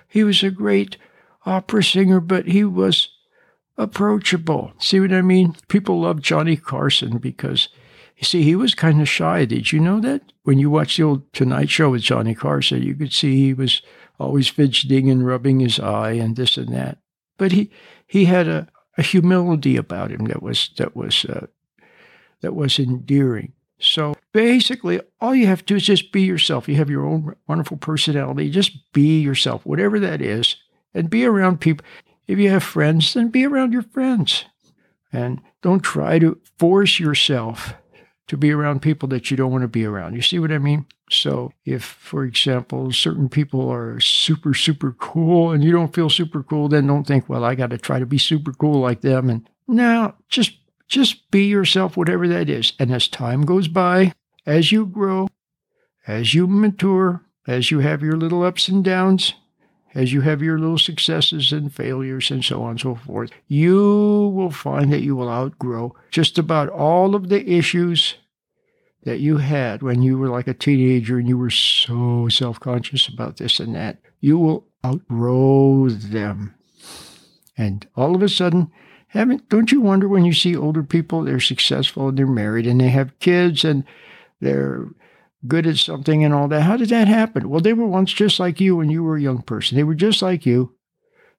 he 0.08 0.24
was 0.24 0.42
a 0.42 0.50
great 0.50 0.96
opera 1.46 1.84
singer, 1.84 2.18
but 2.18 2.48
he 2.48 2.64
was 2.64 3.08
approachable. 3.76 4.72
See 4.78 5.00
what 5.00 5.12
I 5.12 5.22
mean? 5.22 5.56
People 5.68 6.00
love 6.00 6.20
Johnny 6.20 6.56
Carson 6.56 7.18
because, 7.18 7.68
you 8.16 8.24
see, 8.24 8.42
he 8.42 8.54
was 8.54 8.74
kind 8.74 9.00
of 9.00 9.08
shy. 9.08 9.44
Did 9.44 9.72
you 9.72 9.80
know 9.80 10.00
that? 10.00 10.32
When 10.44 10.58
you 10.58 10.70
watch 10.70 10.96
the 10.96 11.04
old 11.04 11.32
Tonight 11.32 11.70
Show 11.70 11.90
with 11.90 12.02
Johnny 12.02 12.34
Carson, 12.34 12.82
you 12.82 12.94
could 12.94 13.12
see 13.12 13.36
he 13.36 13.54
was 13.54 13.82
always 14.18 14.48
fidgeting 14.48 15.10
and 15.10 15.26
rubbing 15.26 15.60
his 15.60 15.78
eye 15.78 16.12
and 16.12 16.36
this 16.36 16.56
and 16.56 16.72
that. 16.74 16.98
But 17.38 17.52
he 17.52 17.70
he 18.06 18.26
had 18.26 18.48
a, 18.48 18.68
a 18.98 19.02
humility 19.02 19.76
about 19.76 20.10
him 20.10 20.26
that 20.26 20.42
was 20.42 20.70
that 20.76 20.94
was 20.94 21.24
uh, 21.24 21.46
that 22.40 22.54
was 22.54 22.78
endearing. 22.78 23.52
So 23.78 24.14
basically, 24.32 25.00
all 25.20 25.34
you 25.34 25.46
have 25.46 25.60
to 25.60 25.64
do 25.64 25.76
is 25.76 25.84
just 25.84 26.12
be 26.12 26.22
yourself. 26.22 26.68
You 26.68 26.76
have 26.76 26.90
your 26.90 27.04
own 27.04 27.34
wonderful 27.48 27.78
personality. 27.78 28.48
Just 28.48 28.92
be 28.92 29.20
yourself, 29.20 29.66
whatever 29.66 29.98
that 29.98 30.22
is, 30.22 30.56
and 30.94 31.10
be 31.10 31.24
around 31.24 31.60
people. 31.60 31.84
If 32.32 32.38
you 32.38 32.48
have 32.48 32.62
friends, 32.62 33.12
then 33.12 33.28
be 33.28 33.44
around 33.44 33.74
your 33.74 33.82
friends. 33.82 34.46
And 35.12 35.42
don't 35.60 35.82
try 35.82 36.18
to 36.18 36.40
force 36.58 36.98
yourself 36.98 37.74
to 38.28 38.38
be 38.38 38.50
around 38.50 38.80
people 38.80 39.06
that 39.10 39.30
you 39.30 39.36
don't 39.36 39.52
want 39.52 39.60
to 39.60 39.68
be 39.68 39.84
around. 39.84 40.14
You 40.14 40.22
see 40.22 40.38
what 40.38 40.50
I 40.50 40.56
mean? 40.56 40.86
So, 41.10 41.52
if, 41.66 41.84
for 41.84 42.24
example, 42.24 42.90
certain 42.90 43.28
people 43.28 43.68
are 43.70 44.00
super, 44.00 44.54
super 44.54 44.92
cool 44.92 45.50
and 45.50 45.62
you 45.62 45.72
don't 45.72 45.94
feel 45.94 46.08
super 46.08 46.42
cool, 46.42 46.68
then 46.70 46.86
don't 46.86 47.06
think, 47.06 47.28
well, 47.28 47.44
I 47.44 47.54
got 47.54 47.68
to 47.68 47.76
try 47.76 47.98
to 47.98 48.06
be 48.06 48.16
super 48.16 48.54
cool 48.54 48.80
like 48.80 49.02
them. 49.02 49.28
And 49.28 49.46
now 49.68 50.14
just 50.30 50.52
just 50.88 51.30
be 51.30 51.44
yourself, 51.44 51.98
whatever 51.98 52.26
that 52.28 52.48
is. 52.48 52.72
And 52.78 52.90
as 52.90 53.08
time 53.08 53.42
goes 53.42 53.68
by, 53.68 54.14
as 54.46 54.72
you 54.72 54.86
grow, 54.86 55.28
as 56.06 56.32
you 56.32 56.46
mature, 56.46 57.26
as 57.46 57.70
you 57.70 57.80
have 57.80 58.02
your 58.02 58.16
little 58.16 58.42
ups 58.42 58.68
and 58.68 58.82
downs, 58.82 59.34
as 59.94 60.12
you 60.12 60.22
have 60.22 60.42
your 60.42 60.58
little 60.58 60.78
successes 60.78 61.52
and 61.52 61.74
failures 61.74 62.30
and 62.30 62.44
so 62.44 62.62
on 62.62 62.70
and 62.70 62.80
so 62.80 62.94
forth, 62.94 63.30
you 63.48 64.32
will 64.34 64.50
find 64.50 64.92
that 64.92 65.02
you 65.02 65.14
will 65.14 65.28
outgrow 65.28 65.94
just 66.10 66.38
about 66.38 66.68
all 66.68 67.14
of 67.14 67.28
the 67.28 67.48
issues 67.48 68.16
that 69.04 69.20
you 69.20 69.38
had 69.38 69.82
when 69.82 70.02
you 70.02 70.16
were 70.16 70.28
like 70.28 70.46
a 70.46 70.54
teenager 70.54 71.18
and 71.18 71.28
you 71.28 71.36
were 71.36 71.50
so 71.50 72.28
self 72.28 72.58
conscious 72.60 73.08
about 73.08 73.36
this 73.36 73.60
and 73.60 73.74
that. 73.74 73.98
You 74.20 74.38
will 74.38 74.66
outgrow 74.84 75.88
them. 75.88 76.54
And 77.58 77.86
all 77.96 78.14
of 78.14 78.22
a 78.22 78.28
sudden, 78.28 78.70
haven't 79.08 79.48
don't 79.48 79.70
you 79.70 79.80
wonder 79.80 80.08
when 80.08 80.24
you 80.24 80.32
see 80.32 80.56
older 80.56 80.82
people 80.82 81.22
they're 81.22 81.40
successful 81.40 82.08
and 82.08 82.18
they're 82.18 82.26
married 82.26 82.66
and 82.66 82.80
they 82.80 82.88
have 82.88 83.18
kids 83.18 83.62
and 83.62 83.84
they're 84.40 84.86
good 85.46 85.66
at 85.66 85.76
something 85.76 86.24
and 86.24 86.32
all 86.32 86.48
that. 86.48 86.62
How 86.62 86.76
did 86.76 86.90
that 86.90 87.08
happen? 87.08 87.48
Well 87.48 87.60
they 87.60 87.72
were 87.72 87.86
once 87.86 88.12
just 88.12 88.38
like 88.38 88.60
you 88.60 88.76
when 88.76 88.90
you 88.90 89.02
were 89.02 89.16
a 89.16 89.22
young 89.22 89.42
person. 89.42 89.76
They 89.76 89.84
were 89.84 89.94
just 89.94 90.22
like 90.22 90.46
you. 90.46 90.74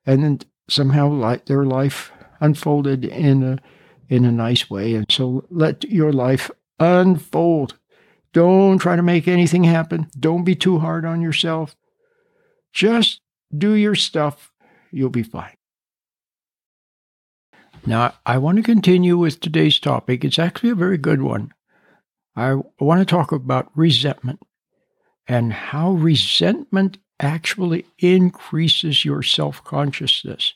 And 0.06 0.24
then 0.24 0.40
somehow 0.70 1.10
like 1.10 1.46
their 1.46 1.66
life 1.66 2.12
unfolded 2.40 3.06
in 3.06 3.44
a 3.44 3.60
in 4.10 4.26
a 4.26 4.32
nice 4.32 4.70
way. 4.70 4.96
And 4.96 5.06
so 5.10 5.46
let 5.50 5.84
your 5.86 6.12
life 6.12 6.52
unfold. 6.80 7.78
Don't 8.34 8.80
try 8.80 8.96
to 8.96 9.04
make 9.04 9.28
anything 9.28 9.64
happen. 9.64 10.10
Don't 10.20 10.44
be 10.44 10.56
too 10.56 10.80
hard 10.80 11.06
on 11.06 11.22
yourself. 11.22 11.76
Just 12.72 13.22
do 13.56 13.74
your 13.74 13.96
stuff. 13.96 14.52
You'll 14.92 15.10
be 15.10 15.24
fine. 15.24 15.56
Now, 17.86 18.14
I 18.26 18.38
want 18.38 18.58
to 18.58 18.64
continue 18.64 19.18
with 19.18 19.40
today's 19.40 19.78
topic. 19.78 20.24
It's 20.24 20.40
actually 20.40 20.70
a 20.70 20.76
very 20.76 20.98
good 20.98 21.22
one. 21.22 21.54
I 22.36 22.56
want 22.80 23.00
to 23.00 23.06
talk 23.06 23.32
about 23.32 23.72
resentment 23.76 24.40
and 25.28 25.54
how 25.54 25.92
resentment 25.92 26.98
actually 27.20 27.86
increases 28.00 29.06
your 29.06 29.24
self 29.24 29.64
consciousness. 29.64 30.54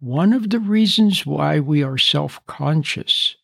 One 0.00 0.32
of 0.32 0.50
the 0.50 0.60
reasons 0.60 1.26
why 1.26 1.60
we 1.60 1.82
are 1.82 1.98
self 1.98 2.44
conscious, 2.46 3.36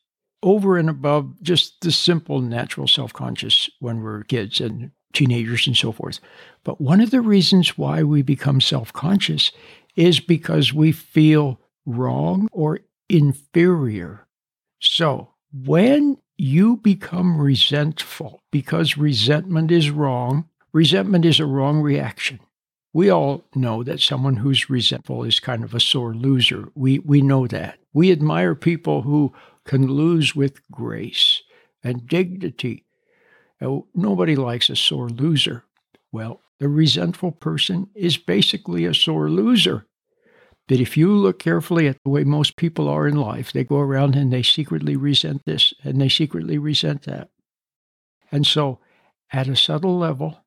over 0.43 0.79
and 0.79 0.89
above 0.89 1.43
just 1.43 1.81
the 1.81 1.91
simple 1.91 2.41
natural 2.41 2.87
self 2.87 3.13
conscious 3.13 3.69
when 3.81 4.03
we're 4.03 4.25
kids 4.25 4.61
and 4.61 4.91
teenagers 5.13 5.67
and 5.67 5.77
so 5.77 5.93
forth, 5.93 6.21
but 6.65 6.81
one 6.81 7.01
of 7.01 7.11
the 7.11 7.21
reasons 7.21 7.79
why 7.79 8.03
we 8.03 8.23
become 8.23 8.61
self 8.61 8.93
conscious 8.93 9.51
is 9.97 10.21
because 10.21 10.73
we 10.73 10.93
feel 10.93 11.61
wrong 11.87 12.49
or 12.53 12.81
inferior. 13.09 14.27
So 14.81 15.31
when 15.53 16.19
you 16.37 16.77
become 16.77 17.41
resentful 17.41 18.43
because 18.51 18.97
resentment 18.97 19.71
is 19.71 19.91
wrong, 19.91 20.49
resentment 20.73 21.25
is 21.25 21.41
a 21.41 21.47
wrong 21.47 21.81
reaction. 21.81 22.41
We 22.93 23.11
all 23.11 23.45
know 23.55 23.83
that 23.83 24.01
someone 24.01 24.37
who's 24.37 24.71
resentful 24.71 25.25
is 25.25 25.41
kind 25.41 25.65
of 25.65 25.75
a 25.75 25.81
sore 25.81 26.15
loser. 26.15 26.69
We, 26.75 27.01
we 27.01 27.23
know 27.23 27.47
that. 27.49 27.79
We 27.93 28.13
admire 28.13 28.55
people 28.55 29.03
who 29.03 29.33
can 29.65 29.89
lose 29.89 30.37
with 30.37 30.67
grace 30.71 31.43
and 31.83 32.07
dignity. 32.07 32.85
Oh, 33.61 33.87
nobody 33.95 34.37
likes 34.37 34.71
a 34.71 34.77
sore 34.77 35.09
loser. 35.09 35.65
Well, 36.13 36.41
the 36.61 36.69
resentful 36.69 37.33
person 37.33 37.89
is 37.95 38.17
basically 38.17 38.85
a 38.85 38.95
sore 38.95 39.29
loser. 39.29 39.87
But 40.67 40.81
if 40.81 40.97
you 40.97 41.13
look 41.13 41.39
carefully 41.39 41.89
at 41.89 41.99
the 42.05 42.11
way 42.11 42.25
most 42.25 42.57
people 42.57 42.89
are 42.89 43.07
in 43.07 43.17
life, 43.17 43.53
they 43.53 43.65
go 43.65 43.79
around 43.79 44.17
and 44.17 44.33
they 44.33 44.43
secretly 44.43 44.97
resent 44.97 45.43
this 45.45 45.75
and 45.83 46.01
they 46.01 46.09
secretly 46.09 46.57
resent 46.57 47.03
that. 47.03 47.29
And 48.33 48.47
so, 48.47 48.79
at 49.31 49.49
a 49.49 49.57
subtle 49.57 49.99
level, 49.99 50.39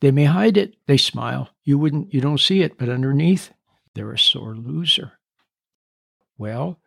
they 0.00 0.10
may 0.10 0.24
hide 0.24 0.56
it, 0.56 0.74
they 0.86 0.96
smile. 0.96 1.50
You 1.64 1.78
wouldn't 1.78 2.12
you 2.14 2.20
don't 2.20 2.40
see 2.40 2.62
it, 2.62 2.78
but 2.78 2.88
underneath, 2.88 3.52
they're 3.94 4.12
a 4.12 4.18
sore 4.18 4.54
loser. 4.54 5.12
Well, 6.38 6.78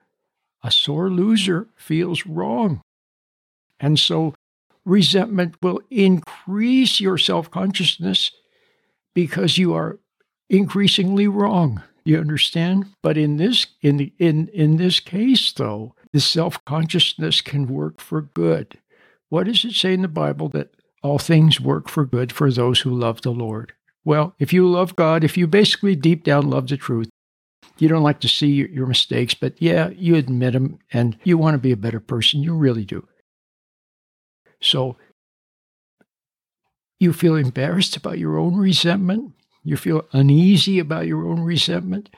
a 0.64 0.72
sore 0.72 1.12
loser 1.12 1.68
feels 1.78 2.26
wrong. 2.26 2.82
And 3.80 4.00
so 4.00 4.34
resentment 4.86 5.56
will 5.62 5.82
increase 5.92 7.00
your 7.00 7.18
self-consciousness 7.18 8.32
because 9.14 9.58
you 9.58 9.74
are 9.74 10.00
increasingly 10.50 11.28
wrong. 11.28 11.84
You 12.06 12.20
understand? 12.20 12.86
But 13.02 13.18
in 13.18 13.38
this 13.38 13.66
in 13.82 13.98
the 13.98 14.14
in 14.20 14.48
in 14.50 14.78
this 14.78 15.00
case 15.00 15.52
though, 15.52 15.96
the 16.14 16.20
self-consciousness 16.20 17.42
can 17.42 17.68
work 17.68 18.00
for 18.00 18.22
good. 18.22 18.80
What 19.30 19.48
does 19.48 19.66
it 19.66 19.74
say 19.74 19.94
in 19.94 20.04
the 20.04 20.08
Bible 20.08 20.48
that 20.50 20.76
all 21.02 21.18
things 21.18 21.60
work 21.60 21.90
for 21.90 22.06
good 22.06 22.32
for 22.32 22.52
those 22.52 22.82
who 22.82 22.92
love 22.92 23.22
the 23.22 23.32
Lord? 23.32 23.74
Well, 24.04 24.36
if 24.38 24.54
you 24.54 24.70
love 24.70 24.96
God, 24.96 25.24
if 25.24 25.36
you 25.36 25.48
basically 25.48 25.96
deep 25.96 26.24
down 26.24 26.48
love 26.48 26.68
the 26.68 26.78
truth, 26.78 27.10
you 27.80 27.90
don't 27.90 28.04
like 28.04 28.20
to 28.20 28.28
see 28.28 28.48
your, 28.48 28.70
your 28.70 28.86
mistakes, 28.86 29.34
but 29.34 29.60
yeah, 29.60 29.90
you 29.90 30.16
admit 30.16 30.54
them 30.54 30.78
and 30.94 31.18
you 31.24 31.40
want 31.40 31.56
to 31.56 31.60
be 31.60 31.72
a 31.72 31.78
better 31.78 32.00
person. 32.00 32.44
You 32.44 32.56
really 32.56 32.86
do. 32.86 33.08
So 34.62 34.96
you 37.00 37.14
feel 37.14 37.36
embarrassed 37.36 37.98
about 37.98 38.20
your 38.20 38.38
own 38.38 38.56
resentment 38.56 39.34
you 39.66 39.76
feel 39.76 40.06
uneasy 40.14 40.78
about 40.78 41.08
your 41.08 41.28
own 41.28 41.42
resentment, 41.42 42.10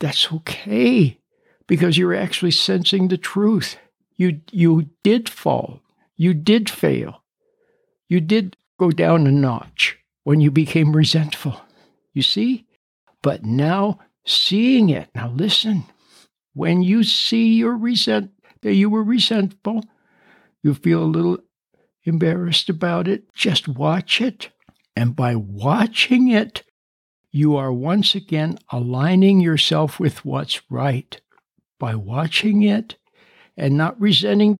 that's 0.00 0.32
okay 0.32 1.20
because 1.66 1.98
you're 1.98 2.14
actually 2.14 2.50
sensing 2.50 3.08
the 3.08 3.18
truth. 3.18 3.76
You, 4.16 4.40
you 4.50 4.88
did 5.04 5.28
fall, 5.28 5.80
you 6.16 6.32
did 6.34 6.70
fail, 6.70 7.22
you 8.08 8.20
did 8.20 8.56
go 8.78 8.90
down 8.90 9.26
a 9.26 9.30
notch 9.30 9.98
when 10.24 10.40
you 10.40 10.50
became 10.50 10.96
resentful. 10.96 11.60
You 12.14 12.22
see? 12.22 12.66
But 13.22 13.44
now 13.44 14.00
seeing 14.24 14.88
it, 14.88 15.10
now 15.14 15.28
listen, 15.28 15.84
when 16.54 16.82
you 16.82 17.04
see 17.04 17.54
your 17.54 17.76
resent 17.76 18.30
that 18.62 18.74
you 18.74 18.88
were 18.88 19.04
resentful, 19.04 19.84
you 20.62 20.74
feel 20.74 21.02
a 21.02 21.04
little 21.04 21.38
embarrassed 22.04 22.70
about 22.70 23.06
it, 23.06 23.32
just 23.34 23.68
watch 23.68 24.20
it. 24.20 24.48
And 24.96 25.14
by 25.14 25.36
watching 25.36 26.28
it, 26.28 26.62
you 27.32 27.56
are 27.56 27.72
once 27.72 28.14
again 28.14 28.58
aligning 28.70 29.40
yourself 29.40 30.00
with 30.00 30.24
what's 30.24 30.60
right 30.70 31.20
by 31.78 31.94
watching 31.94 32.62
it 32.62 32.96
and 33.56 33.76
not 33.76 34.00
resenting 34.00 34.56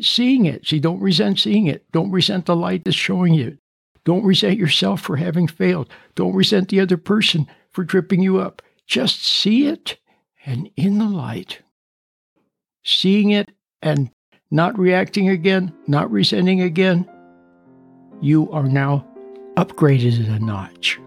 seeing 0.00 0.44
it. 0.46 0.66
See, 0.66 0.78
don't 0.78 1.00
resent 1.00 1.38
seeing 1.38 1.66
it. 1.66 1.90
Don't 1.92 2.10
resent 2.10 2.46
the 2.46 2.56
light 2.56 2.84
that's 2.84 2.96
showing 2.96 3.34
you. 3.34 3.56
Don't 4.04 4.24
resent 4.24 4.58
yourself 4.58 5.00
for 5.00 5.16
having 5.16 5.48
failed. 5.48 5.88
Don't 6.14 6.34
resent 6.34 6.68
the 6.68 6.80
other 6.80 6.96
person 6.96 7.46
for 7.72 7.84
tripping 7.84 8.22
you 8.22 8.38
up. 8.38 8.62
Just 8.86 9.24
see 9.24 9.66
it 9.66 9.98
and 10.44 10.70
in 10.76 10.98
the 10.98 11.08
light, 11.08 11.60
seeing 12.84 13.30
it 13.30 13.50
and 13.82 14.10
not 14.50 14.78
reacting 14.78 15.28
again, 15.28 15.72
not 15.88 16.10
resenting 16.10 16.60
again, 16.60 17.08
you 18.20 18.50
are 18.52 18.68
now 18.68 19.04
upgraded 19.56 20.32
a 20.34 20.38
notch. 20.38 21.00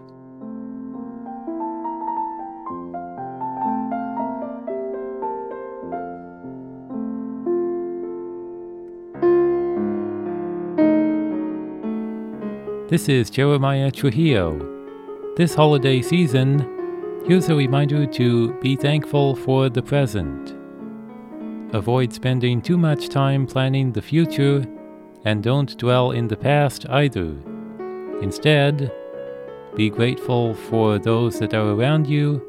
This 12.90 13.08
is 13.08 13.30
Jeremiah 13.30 13.92
Trujillo. 13.92 14.58
This 15.36 15.54
holiday 15.54 16.02
season, 16.02 17.22
here's 17.24 17.48
a 17.48 17.54
reminder 17.54 18.04
to 18.04 18.52
be 18.54 18.74
thankful 18.74 19.36
for 19.36 19.68
the 19.68 19.80
present. 19.80 20.56
Avoid 21.72 22.12
spending 22.12 22.60
too 22.60 22.76
much 22.76 23.08
time 23.08 23.46
planning 23.46 23.92
the 23.92 24.02
future, 24.02 24.66
and 25.24 25.40
don't 25.40 25.78
dwell 25.78 26.10
in 26.10 26.26
the 26.26 26.36
past 26.36 26.84
either. 26.88 27.32
Instead, 28.22 28.92
be 29.76 29.88
grateful 29.88 30.54
for 30.54 30.98
those 30.98 31.38
that 31.38 31.54
are 31.54 31.70
around 31.70 32.08
you, 32.08 32.42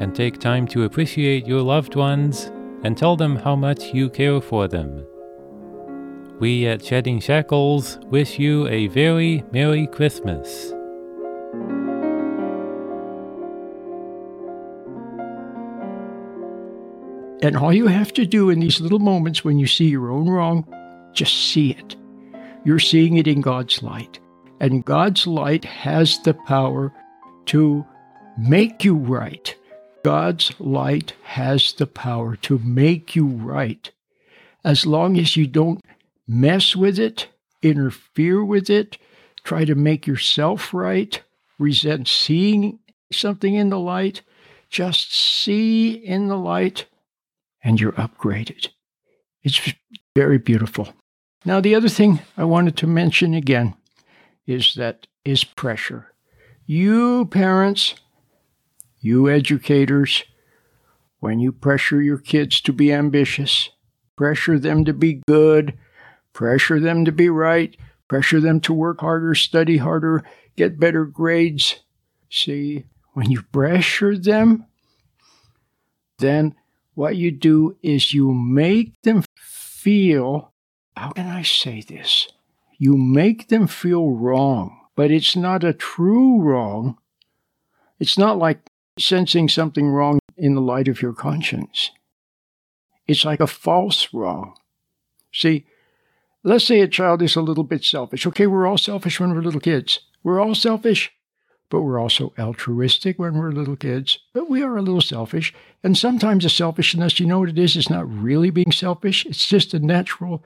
and 0.00 0.12
take 0.12 0.40
time 0.40 0.66
to 0.66 0.82
appreciate 0.82 1.46
your 1.46 1.62
loved 1.62 1.94
ones 1.94 2.50
and 2.82 2.98
tell 2.98 3.14
them 3.14 3.36
how 3.36 3.54
much 3.54 3.94
you 3.94 4.10
care 4.10 4.40
for 4.40 4.66
them. 4.66 5.06
We 6.40 6.68
at 6.68 6.84
Shedding 6.84 7.18
Shackles 7.18 7.98
wish 8.04 8.38
you 8.38 8.68
a 8.68 8.86
very 8.86 9.42
Merry 9.50 9.88
Christmas. 9.88 10.70
And 17.42 17.56
all 17.56 17.72
you 17.72 17.88
have 17.88 18.12
to 18.12 18.24
do 18.24 18.50
in 18.50 18.60
these 18.60 18.80
little 18.80 19.00
moments 19.00 19.42
when 19.42 19.58
you 19.58 19.66
see 19.66 19.86
your 19.86 20.12
own 20.12 20.28
wrong, 20.28 20.64
just 21.12 21.50
see 21.50 21.72
it. 21.72 21.96
You're 22.64 22.78
seeing 22.78 23.16
it 23.16 23.26
in 23.26 23.40
God's 23.40 23.82
light. 23.82 24.20
And 24.60 24.84
God's 24.84 25.26
light 25.26 25.64
has 25.64 26.20
the 26.20 26.34
power 26.34 26.92
to 27.46 27.84
make 28.38 28.84
you 28.84 28.94
right. 28.94 29.56
God's 30.04 30.52
light 30.60 31.14
has 31.24 31.72
the 31.72 31.88
power 31.88 32.36
to 32.36 32.60
make 32.60 33.16
you 33.16 33.26
right. 33.26 33.90
As 34.64 34.86
long 34.86 35.18
as 35.18 35.36
you 35.36 35.48
don't 35.48 35.80
mess 36.28 36.76
with 36.76 36.98
it, 36.98 37.28
interfere 37.62 38.44
with 38.44 38.70
it, 38.70 38.98
try 39.42 39.64
to 39.64 39.74
make 39.74 40.06
yourself 40.06 40.72
right, 40.74 41.20
resent 41.58 42.06
seeing 42.06 42.78
something 43.10 43.54
in 43.54 43.70
the 43.70 43.78
light, 43.80 44.20
just 44.68 45.14
see 45.14 45.90
in 45.90 46.28
the 46.28 46.36
light 46.36 46.84
and 47.64 47.80
you're 47.80 47.92
upgraded. 47.92 48.68
It's 49.42 49.72
very 50.14 50.38
beautiful. 50.38 50.92
Now, 51.44 51.60
the 51.60 51.74
other 51.74 51.88
thing 51.88 52.20
I 52.36 52.44
wanted 52.44 52.76
to 52.78 52.86
mention 52.86 53.34
again 53.34 53.74
is 54.46 54.74
that 54.74 55.06
is 55.24 55.44
pressure. 55.44 56.12
You 56.66 57.26
parents, 57.26 57.94
you 59.00 59.30
educators, 59.30 60.24
when 61.20 61.40
you 61.40 61.52
pressure 61.52 62.02
your 62.02 62.18
kids 62.18 62.60
to 62.62 62.72
be 62.72 62.92
ambitious, 62.92 63.70
pressure 64.16 64.58
them 64.58 64.84
to 64.84 64.92
be 64.92 65.22
good, 65.26 65.78
pressure 66.38 66.78
them 66.78 67.04
to 67.04 67.10
be 67.10 67.28
right, 67.28 67.76
pressure 68.06 68.38
them 68.38 68.60
to 68.60 68.72
work 68.72 69.00
harder, 69.00 69.34
study 69.34 69.78
harder, 69.78 70.22
get 70.54 70.78
better 70.78 71.04
grades. 71.04 71.80
See, 72.30 72.84
when 73.14 73.28
you 73.28 73.42
pressure 73.42 74.16
them, 74.16 74.64
then 76.20 76.54
what 76.94 77.16
you 77.16 77.32
do 77.32 77.76
is 77.82 78.14
you 78.14 78.32
make 78.32 78.92
them 79.02 79.24
feel, 79.36 80.52
how 80.96 81.10
can 81.10 81.26
I 81.26 81.42
say 81.42 81.80
this? 81.80 82.28
You 82.78 82.96
make 82.96 83.48
them 83.48 83.66
feel 83.66 84.10
wrong, 84.10 84.78
but 84.94 85.10
it's 85.10 85.34
not 85.34 85.64
a 85.64 85.72
true 85.72 86.40
wrong. 86.40 86.98
It's 87.98 88.16
not 88.16 88.38
like 88.38 88.60
sensing 88.96 89.48
something 89.48 89.88
wrong 89.88 90.20
in 90.36 90.54
the 90.54 90.60
light 90.60 90.86
of 90.86 91.02
your 91.02 91.14
conscience. 91.14 91.90
It's 93.08 93.24
like 93.24 93.40
a 93.40 93.48
false 93.48 94.14
wrong. 94.14 94.54
See, 95.32 95.66
let's 96.44 96.64
say 96.64 96.80
a 96.80 96.88
child 96.88 97.22
is 97.22 97.36
a 97.36 97.42
little 97.42 97.64
bit 97.64 97.84
selfish. 97.84 98.26
Okay, 98.26 98.46
we're 98.46 98.66
all 98.66 98.78
selfish 98.78 99.20
when 99.20 99.34
we're 99.34 99.42
little 99.42 99.60
kids. 99.60 100.00
We're 100.22 100.40
all 100.40 100.54
selfish 100.54 101.12
but 101.70 101.82
we're 101.82 101.98
also 101.98 102.32
altruistic 102.38 103.18
when 103.18 103.34
we're 103.34 103.52
little 103.52 103.76
kids. 103.76 104.18
But 104.32 104.48
we 104.48 104.62
are 104.62 104.76
a 104.76 104.82
little 104.82 105.00
selfish. 105.00 105.52
And 105.82 105.96
sometimes 105.96 106.44
the 106.44 106.50
selfishness, 106.50 107.20
you 107.20 107.26
know 107.26 107.40
what 107.40 107.50
it 107.50 107.58
is? 107.58 107.76
It's 107.76 107.90
not 107.90 108.10
really 108.10 108.50
being 108.50 108.72
selfish. 108.72 109.26
It's 109.26 109.46
just 109.46 109.74
a 109.74 109.78
natural, 109.78 110.42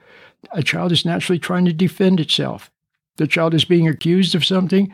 a 0.51 0.61
child 0.61 0.91
is 0.91 1.05
naturally 1.05 1.39
trying 1.39 1.65
to 1.65 1.73
defend 1.73 2.19
itself. 2.19 2.69
The 3.17 3.27
child 3.27 3.53
is 3.53 3.65
being 3.65 3.87
accused 3.87 4.35
of 4.35 4.45
something. 4.45 4.93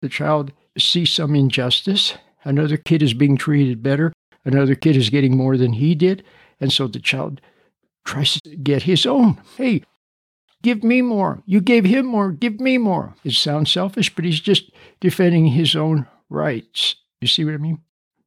The 0.00 0.08
child 0.08 0.52
sees 0.78 1.12
some 1.12 1.34
injustice. 1.34 2.14
Another 2.44 2.76
kid 2.76 3.02
is 3.02 3.14
being 3.14 3.36
treated 3.36 3.82
better. 3.82 4.12
Another 4.44 4.74
kid 4.74 4.96
is 4.96 5.10
getting 5.10 5.36
more 5.36 5.56
than 5.56 5.72
he 5.74 5.94
did. 5.94 6.22
And 6.60 6.72
so 6.72 6.86
the 6.86 7.00
child 7.00 7.40
tries 8.04 8.40
to 8.42 8.54
get 8.56 8.82
his 8.82 9.06
own. 9.06 9.40
Hey, 9.56 9.82
Give 10.64 10.82
me 10.82 11.02
more. 11.02 11.42
You 11.44 11.60
gave 11.60 11.84
him 11.84 12.06
more. 12.06 12.32
Give 12.32 12.58
me 12.58 12.78
more. 12.78 13.14
It 13.22 13.34
sounds 13.34 13.70
selfish, 13.70 14.14
but 14.14 14.24
he's 14.24 14.40
just 14.40 14.70
defending 14.98 15.48
his 15.48 15.76
own 15.76 16.06
rights. 16.30 16.94
You 17.20 17.28
see 17.28 17.44
what 17.44 17.52
I 17.52 17.58
mean? 17.58 17.82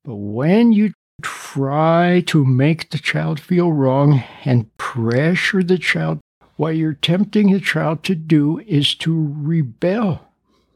But 0.06 0.18
when 0.18 0.72
you 0.72 0.94
try 1.24 2.24
to 2.28 2.46
make 2.46 2.92
the 2.92 3.00
child 3.00 3.40
feel 3.40 3.74
wrong 3.74 4.24
and 4.46 4.78
pressure 4.78 5.64
the 5.64 5.80
child, 5.80 6.20
what 6.58 6.76
you're 6.76 6.94
tempting 6.94 7.52
the 7.52 7.60
child 7.60 8.04
to 8.04 8.14
do 8.14 8.60
is 8.68 8.94
to 8.98 9.34
rebel, 9.36 10.28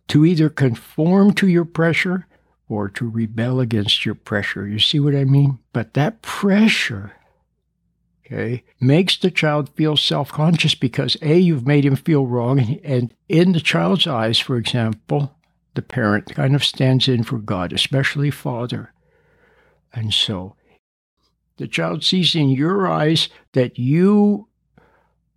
to 0.08 0.26
either 0.26 0.50
conform 0.50 1.32
to 1.34 1.48
your 1.48 1.66
pressure 1.66 2.26
or 2.70 2.90
to 2.90 3.08
rebel 3.08 3.60
against 3.60 4.04
your 4.04 4.16
pressure. 4.16 4.68
You 4.68 4.80
see 4.80 5.00
what 5.00 5.16
I 5.16 5.26
mean? 5.26 5.60
But 5.74 5.94
that 5.94 6.24
pressure 6.24 7.12
okay, 8.32 8.64
makes 8.80 9.18
the 9.18 9.32
child 9.32 9.70
feel 9.70 9.98
self 9.98 10.32
conscious 10.32 10.76
because 10.76 11.18
A, 11.22 11.38
you've 11.38 11.68
made 11.68 11.86
him 11.86 11.96
feel 11.96 12.26
wrong. 12.26 12.80
And 12.84 13.14
in 13.28 13.52
the 13.52 13.60
child's 13.60 14.08
eyes, 14.08 14.40
for 14.40 14.58
example, 14.58 15.36
the 15.74 15.82
parent 15.82 16.34
kind 16.34 16.56
of 16.56 16.64
stands 16.64 17.08
in 17.08 17.24
for 17.24 17.38
God, 17.38 17.74
especially 17.74 18.32
father. 18.32 18.94
And 19.94 20.14
so 20.14 20.56
the 21.58 21.68
child 21.68 22.04
sees 22.04 22.36
in 22.36 22.50
your 22.50 22.88
eyes 22.90 23.30
that 23.54 23.78
you 23.78 24.48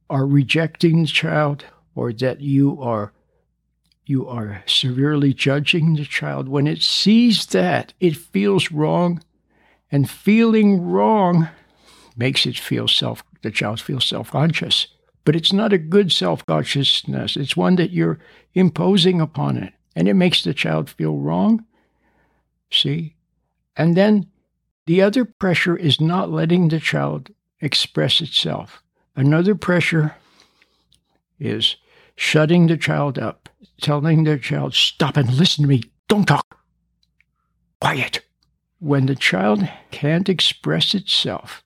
are 0.08 0.26
rejecting 0.26 1.02
the 1.02 1.08
child 1.08 1.64
or 1.94 2.12
that 2.12 2.40
you 2.40 2.80
are 2.80 3.12
you 4.06 4.28
are 4.28 4.62
severely 4.66 5.32
judging 5.32 5.94
the 5.94 6.04
child 6.04 6.46
when 6.46 6.66
it 6.66 6.82
sees 6.82 7.46
that 7.46 7.94
it 8.00 8.14
feels 8.14 8.70
wrong 8.70 9.22
and 9.90 10.10
feeling 10.10 10.82
wrong 10.82 11.48
makes 12.16 12.46
it 12.46 12.58
feel 12.58 12.88
self 12.88 13.24
the 13.42 13.50
child 13.50 13.80
feels 13.80 14.06
self-conscious. 14.06 14.88
But 15.24 15.36
it's 15.36 15.52
not 15.52 15.72
a 15.72 15.78
good 15.78 16.12
self-consciousness. 16.12 17.36
It's 17.36 17.56
one 17.56 17.76
that 17.76 17.90
you're 17.90 18.18
imposing 18.54 19.20
upon 19.20 19.56
it. 19.56 19.72
And 19.96 20.08
it 20.08 20.14
makes 20.14 20.42
the 20.42 20.54
child 20.54 20.90
feel 20.90 21.16
wrong. 21.16 21.64
See? 22.70 23.16
And 23.76 23.96
then 23.96 24.28
the 24.86 25.02
other 25.02 25.24
pressure 25.24 25.76
is 25.76 26.00
not 26.00 26.30
letting 26.30 26.68
the 26.68 26.80
child 26.80 27.30
express 27.60 28.20
itself. 28.20 28.82
Another 29.16 29.54
pressure 29.54 30.14
is 31.38 31.76
shutting 32.16 32.66
the 32.66 32.76
child 32.76 33.18
up, 33.18 33.48
telling 33.80 34.24
the 34.24 34.38
child, 34.38 34.74
stop 34.74 35.16
and 35.16 35.32
listen 35.34 35.64
to 35.64 35.68
me, 35.68 35.82
don't 36.08 36.26
talk, 36.26 36.58
quiet. 37.80 38.20
When 38.78 39.06
the 39.06 39.16
child 39.16 39.68
can't 39.90 40.28
express 40.28 40.94
itself, 40.94 41.63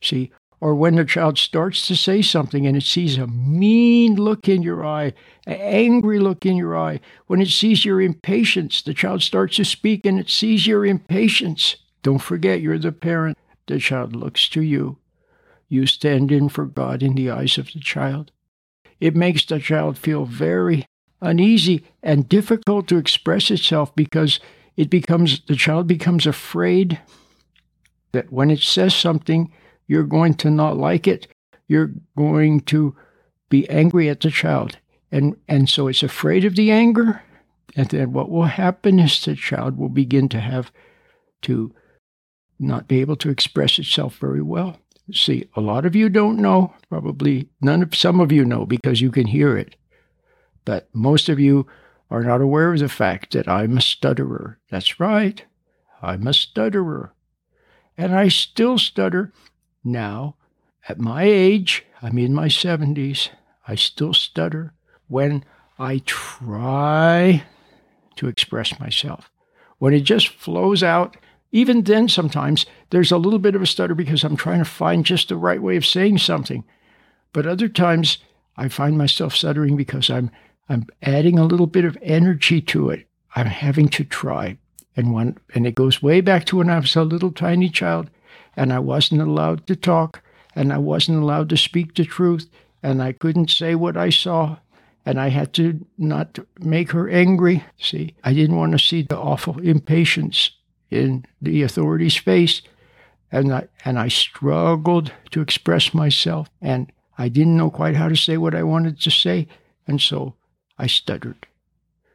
See, 0.00 0.30
or 0.60 0.74
when 0.74 0.96
the 0.96 1.04
child 1.04 1.38
starts 1.38 1.86
to 1.86 1.96
say 1.96 2.20
something 2.20 2.66
and 2.66 2.76
it 2.76 2.82
sees 2.82 3.16
a 3.16 3.26
mean 3.26 4.16
look 4.16 4.48
in 4.48 4.62
your 4.62 4.84
eye, 4.84 5.12
an 5.46 5.54
angry 5.54 6.18
look 6.18 6.44
in 6.44 6.56
your 6.56 6.76
eye, 6.76 7.00
when 7.26 7.40
it 7.40 7.48
sees 7.48 7.84
your 7.84 8.00
impatience, 8.00 8.82
the 8.82 8.94
child 8.94 9.22
starts 9.22 9.56
to 9.56 9.64
speak 9.64 10.04
and 10.04 10.18
it 10.18 10.30
sees 10.30 10.66
your 10.66 10.84
impatience. 10.84 11.76
Don't 12.02 12.18
forget, 12.18 12.60
you're 12.60 12.78
the 12.78 12.92
parent. 12.92 13.38
The 13.66 13.78
child 13.78 14.16
looks 14.16 14.48
to 14.50 14.62
you. 14.62 14.98
You 15.68 15.86
stand 15.86 16.32
in 16.32 16.48
for 16.48 16.64
God 16.64 17.02
in 17.02 17.14
the 17.14 17.30
eyes 17.30 17.58
of 17.58 17.72
the 17.72 17.80
child. 17.80 18.32
It 19.00 19.14
makes 19.14 19.44
the 19.44 19.60
child 19.60 19.96
feel 19.96 20.24
very 20.24 20.86
uneasy 21.20 21.84
and 22.02 22.28
difficult 22.28 22.88
to 22.88 22.96
express 22.96 23.50
itself 23.50 23.94
because 23.94 24.40
it 24.76 24.90
becomes 24.90 25.40
the 25.40 25.56
child 25.56 25.86
becomes 25.86 26.26
afraid 26.26 27.00
that 28.12 28.32
when 28.32 28.50
it 28.50 28.60
says 28.60 28.94
something, 28.94 29.52
you're 29.88 30.04
going 30.04 30.34
to 30.34 30.50
not 30.50 30.76
like 30.76 31.08
it. 31.08 31.26
You're 31.66 31.92
going 32.16 32.60
to 32.60 32.94
be 33.48 33.68
angry 33.68 34.08
at 34.08 34.20
the 34.20 34.30
child. 34.30 34.78
And, 35.10 35.36
and 35.48 35.68
so 35.68 35.88
it's 35.88 36.02
afraid 36.02 36.44
of 36.44 36.54
the 36.54 36.70
anger. 36.70 37.22
And 37.74 37.88
then 37.88 38.12
what 38.12 38.30
will 38.30 38.44
happen 38.44 39.00
is 39.00 39.24
the 39.24 39.34
child 39.34 39.76
will 39.76 39.88
begin 39.88 40.28
to 40.30 40.40
have 40.40 40.70
to 41.42 41.74
not 42.58 42.88
be 42.88 43.00
able 43.00 43.16
to 43.16 43.30
express 43.30 43.78
itself 43.78 44.16
very 44.16 44.42
well. 44.42 44.78
See, 45.12 45.48
a 45.56 45.60
lot 45.60 45.86
of 45.86 45.96
you 45.96 46.08
don't 46.08 46.38
know, 46.38 46.74
probably 46.90 47.48
none 47.60 47.82
of 47.82 47.94
some 47.94 48.20
of 48.20 48.30
you 48.30 48.44
know 48.44 48.66
because 48.66 49.00
you 49.00 49.10
can 49.10 49.26
hear 49.26 49.56
it. 49.56 49.76
But 50.64 50.88
most 50.92 51.30
of 51.30 51.40
you 51.40 51.66
are 52.10 52.22
not 52.22 52.42
aware 52.42 52.72
of 52.72 52.80
the 52.80 52.88
fact 52.88 53.32
that 53.32 53.48
I'm 53.48 53.78
a 53.78 53.80
stutterer. 53.80 54.58
That's 54.70 55.00
right, 55.00 55.42
I'm 56.02 56.26
a 56.26 56.34
stutterer. 56.34 57.14
And 57.96 58.14
I 58.14 58.28
still 58.28 58.76
stutter 58.76 59.32
now. 59.84 60.36
At 60.88 60.98
my 60.98 61.24
age, 61.24 61.84
I'm 62.00 62.18
in 62.18 62.34
my 62.34 62.48
70s, 62.48 63.28
I 63.66 63.74
still 63.74 64.14
stutter 64.14 64.72
when 65.08 65.44
I 65.78 66.02
try 66.06 67.42
to 68.16 68.28
express 68.28 68.78
myself. 68.80 69.30
When 69.78 69.94
it 69.94 70.00
just 70.00 70.28
flows 70.28 70.82
out, 70.82 71.16
even 71.52 71.82
then, 71.82 72.08
sometimes 72.08 72.66
there's 72.90 73.12
a 73.12 73.18
little 73.18 73.38
bit 73.38 73.54
of 73.54 73.62
a 73.62 73.66
stutter 73.66 73.94
because 73.94 74.24
I'm 74.24 74.36
trying 74.36 74.58
to 74.58 74.64
find 74.64 75.04
just 75.04 75.28
the 75.28 75.36
right 75.36 75.62
way 75.62 75.76
of 75.76 75.86
saying 75.86 76.18
something. 76.18 76.64
But 77.32 77.46
other 77.46 77.68
times, 77.68 78.18
I 78.56 78.68
find 78.68 78.98
myself 78.98 79.34
stuttering 79.34 79.76
because 79.76 80.10
I'm 80.10 80.30
I'm 80.68 80.86
adding 81.00 81.38
a 81.38 81.46
little 81.46 81.66
bit 81.66 81.86
of 81.86 81.96
energy 82.02 82.60
to 82.60 82.90
it. 82.90 83.06
I'm 83.34 83.46
having 83.46 83.88
to 83.90 84.04
try. 84.04 84.58
And 84.96 85.14
when 85.14 85.38
and 85.54 85.66
it 85.66 85.74
goes 85.74 86.02
way 86.02 86.20
back 86.20 86.44
to 86.46 86.56
when 86.56 86.68
I 86.68 86.78
was 86.78 86.96
a 86.96 87.04
little 87.04 87.32
tiny 87.32 87.70
child 87.70 88.10
and 88.58 88.72
I 88.72 88.80
wasn't 88.80 89.22
allowed 89.22 89.66
to 89.68 89.76
talk 89.76 90.22
and 90.54 90.72
I 90.72 90.78
wasn't 90.78 91.22
allowed 91.22 91.48
to 91.50 91.56
speak 91.56 91.94
the 91.94 92.04
truth 92.04 92.48
and 92.82 93.02
I 93.02 93.12
couldn't 93.12 93.50
say 93.50 93.74
what 93.74 93.96
I 93.96 94.10
saw 94.10 94.58
and 95.06 95.18
I 95.18 95.28
had 95.28 95.54
to 95.54 95.86
not 95.96 96.38
make 96.60 96.90
her 96.90 97.08
angry. 97.08 97.64
See, 97.78 98.14
I 98.24 98.34
didn't 98.34 98.56
want 98.56 98.72
to 98.72 98.78
see 98.78 99.02
the 99.02 99.16
awful 99.16 99.58
impatience 99.60 100.50
in 100.90 101.24
the 101.40 101.62
authority's 101.62 102.16
face. 102.16 102.60
And 103.30 103.52
I, 103.52 103.68
and 103.84 103.98
I 103.98 104.08
struggled 104.08 105.12
to 105.32 105.42
express 105.42 105.92
myself, 105.92 106.48
and 106.62 106.90
I 107.18 107.28
didn't 107.28 107.58
know 107.58 107.70
quite 107.70 107.94
how 107.94 108.08
to 108.08 108.16
say 108.16 108.38
what 108.38 108.54
I 108.54 108.62
wanted 108.62 109.00
to 109.00 109.10
say, 109.10 109.48
and 109.86 110.00
so 110.00 110.34
I 110.78 110.86
stuttered. 110.86 111.46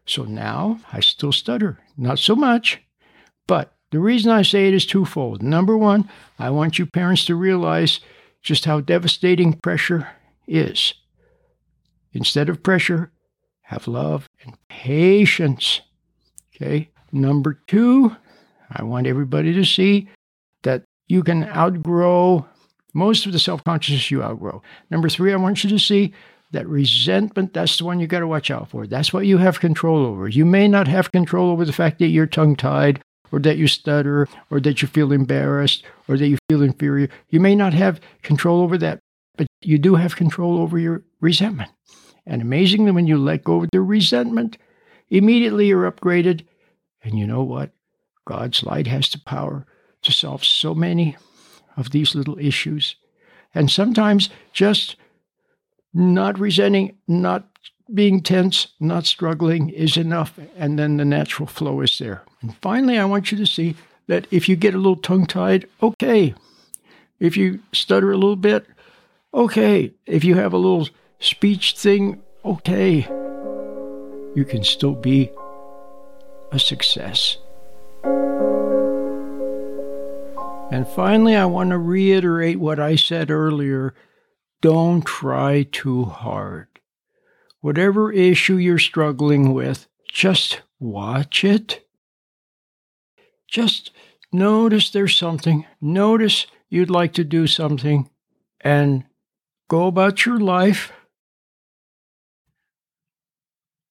So 0.08 0.24
now 0.24 0.80
I 0.92 1.02
still 1.02 1.32
stutter, 1.32 1.80
not 1.98 2.18
so 2.18 2.36
much, 2.36 2.82
but 3.46 3.73
the 3.94 4.00
reason 4.00 4.32
I 4.32 4.42
say 4.42 4.68
it 4.68 4.74
is 4.74 4.88
twofold. 4.88 5.44
Number 5.44 5.78
one, 5.78 6.10
I 6.40 6.50
want 6.50 6.80
you 6.80 6.88
parents 6.88 7.26
to 7.26 7.36
realize 7.36 8.00
just 8.42 8.66
how 8.66 8.80
devastating 8.82 9.54
pressure 9.54 10.08
is. 10.48 10.96
Instead 12.12 12.50
of 12.50 12.64
pressure, 12.64 13.12
have 13.62 13.88
love 13.88 14.28
and 14.44 14.58
patience. 14.68 15.82
Okay. 16.56 16.90
Number 17.12 17.62
two, 17.68 18.16
I 18.72 18.82
want 18.82 19.06
everybody 19.06 19.54
to 19.54 19.64
see 19.64 20.10
that 20.64 20.86
you 21.06 21.22
can 21.22 21.44
outgrow 21.44 22.48
most 22.96 23.28
of 23.28 23.32
the 23.32 23.38
self 23.38 23.64
consciousness 23.64 24.10
you 24.10 24.24
outgrow. 24.24 24.64
Number 24.90 25.08
three, 25.08 25.34
I 25.34 25.36
want 25.36 25.64
you 25.64 25.70
to 25.70 25.78
see 25.78 26.16
that 26.50 26.68
resentment, 26.68 27.54
that's 27.54 27.78
the 27.78 27.86
one 27.86 28.00
you 28.00 28.08
got 28.08 28.22
to 28.22 28.28
watch 28.28 28.50
out 28.50 28.72
for. 28.72 28.88
That's 28.88 29.14
what 29.14 29.28
you 29.28 29.38
have 29.38 29.60
control 29.60 30.04
over. 30.04 30.28
You 30.28 30.46
may 30.46 30.68
not 30.68 30.88
have 30.88 31.12
control 31.12 31.52
over 31.52 31.64
the 31.64 31.72
fact 31.72 32.00
that 32.00 32.08
you're 32.08 32.26
tongue 32.26 32.56
tied 32.56 33.00
or 33.34 33.40
that 33.40 33.58
you 33.58 33.68
stutter 33.68 34.28
or 34.52 34.60
that 34.60 34.82
you 34.82 34.88
feel 34.88 35.12
embarrassed 35.12 35.84
or 36.08 36.18
that 36.18 36.28
you 36.28 36.38
feel 36.48 36.62
inferior. 36.62 37.10
You 37.30 37.40
may 37.40 37.56
not 37.56 37.74
have 37.74 38.00
control 38.22 38.62
over 38.62 38.78
that, 38.78 39.00
but 39.36 39.48
you 39.62 39.80
do 39.80 39.96
have 39.96 40.16
control 40.16 40.60
over 40.60 40.78
your 40.78 41.04
resentment. 41.20 41.72
And 42.28 42.44
amazingly, 42.44 42.92
when 42.92 43.08
you 43.08 43.18
let 43.18 43.44
go 43.44 43.64
of 43.64 43.70
the 43.72 43.82
resentment, 43.82 44.58
immediately 45.10 45.66
you're 45.66 45.92
upgraded. 45.92 46.46
And 47.02 47.18
you 47.18 47.26
know 47.26 47.42
what? 47.44 47.72
God's 48.26 48.64
light 48.64 48.86
has 48.86 49.10
the 49.10 49.20
power 49.20 49.66
to 50.04 50.12
solve 50.12 50.46
so 50.46 50.76
many 50.76 51.18
of 51.76 51.90
these 51.90 52.14
little 52.14 52.38
issues. 52.38 52.96
And 53.56 53.70
sometimes 53.70 54.30
just 54.54 54.96
not 55.92 56.40
resenting, 56.40 56.98
not 57.08 57.48
being 57.94 58.22
tense, 58.22 58.68
not 58.80 59.06
struggling 59.06 59.70
is 59.70 59.98
enough. 59.98 60.40
And 60.58 60.80
then 60.80 60.98
the 60.98 61.06
natural 61.06 61.48
flow 61.48 61.82
is 61.82 61.98
there. 62.00 62.24
And 62.42 62.56
finally, 62.58 62.98
I 62.98 63.06
want 63.06 63.32
you 63.32 63.38
to 63.38 63.46
see 63.46 63.76
that 64.08 64.28
if 64.32 64.50
you 64.50 64.56
get 64.56 64.74
a 64.74 64.78
little 64.78 64.96
tongue 64.96 65.26
tied, 65.26 65.68
okay. 65.82 66.34
If 67.20 67.38
you 67.38 67.60
stutter 67.72 68.12
a 68.12 68.18
little 68.18 68.36
bit, 68.36 68.66
okay. 69.34 69.94
If 70.06 70.24
you 70.24 70.36
have 70.36 70.54
a 70.54 70.58
little 70.58 70.90
speech 71.20 71.76
thing, 71.78 72.22
okay. 72.44 73.08
You 74.36 74.46
can 74.46 74.64
still 74.64 74.96
be 74.96 75.30
a 76.52 76.60
success. 76.60 77.38
And 80.72 80.88
finally, 80.88 81.36
I 81.36 81.46
want 81.46 81.70
to 81.70 81.78
reiterate 81.78 82.60
what 82.60 82.80
I 82.80 82.96
said 82.96 83.30
earlier 83.30 83.94
don't 84.62 85.06
try 85.06 85.68
too 85.72 86.06
hard. 86.06 86.73
Whatever 87.64 88.12
issue 88.12 88.58
you're 88.58 88.78
struggling 88.78 89.54
with, 89.54 89.88
just 90.12 90.62
watch 90.80 91.44
it. 91.44 91.88
Just 93.48 93.92
notice 94.32 94.90
there's 94.90 95.16
something. 95.16 95.66
Notice 95.80 96.46
you'd 96.70 96.90
like 96.90 97.14
to 97.14 97.24
do 97.24 97.48
something 97.48 98.10
and 98.62 99.06
go 99.70 99.88
about 99.88 100.26
your 100.26 100.40
life 100.40 100.92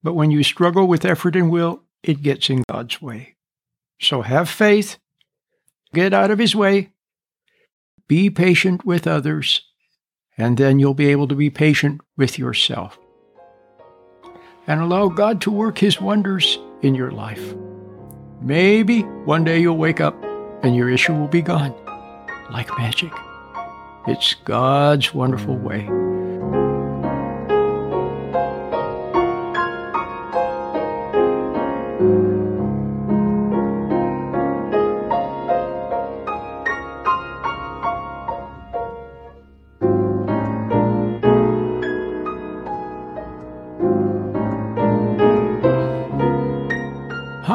but 0.03 0.15
when 0.15 0.31
you 0.31 0.43
struggle 0.43 0.87
with 0.87 1.05
effort 1.05 1.37
and 1.37 1.51
will, 1.51 1.83
it 2.03 2.23
gets 2.23 2.51
in 2.51 2.65
God's 2.69 3.01
way. 3.01 3.37
So 4.01 4.23
have 4.23 4.49
faith, 4.49 4.99
get 5.95 6.13
out 6.13 6.31
of 6.31 6.39
His 6.41 6.57
way, 6.57 6.91
be 8.09 8.29
patient 8.29 8.85
with 8.85 9.07
others, 9.07 9.63
and 10.37 10.59
then 10.59 10.81
you'll 10.81 10.95
be 10.95 11.09
able 11.09 11.29
to 11.29 11.37
be 11.37 11.51
patient 11.51 12.01
with 12.17 12.39
yourself. 12.39 12.99
And 14.67 14.81
allow 14.81 15.09
God 15.09 15.41
to 15.43 15.51
work 15.51 15.79
His 15.79 16.01
wonders 16.01 16.59
in 16.83 16.95
your 16.95 17.11
life. 17.11 17.55
Maybe 18.41 19.03
one 19.25 19.45
day 19.45 19.61
you'll 19.61 19.77
wake 19.77 20.01
up 20.01 20.17
and 20.63 20.77
your 20.77 20.91
issue 20.91 21.15
will 21.15 21.29
be 21.29 21.43
gone, 21.43 21.75
like 22.51 22.69
magic. 22.79 23.13
It's 24.07 24.35
God's 24.35 25.15
wonderful 25.15 25.57
way. 25.57 25.89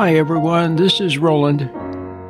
Hi, 0.07 0.15
everyone. 0.15 0.77
This 0.77 1.01
is 1.01 1.17
Roland. 1.17 1.63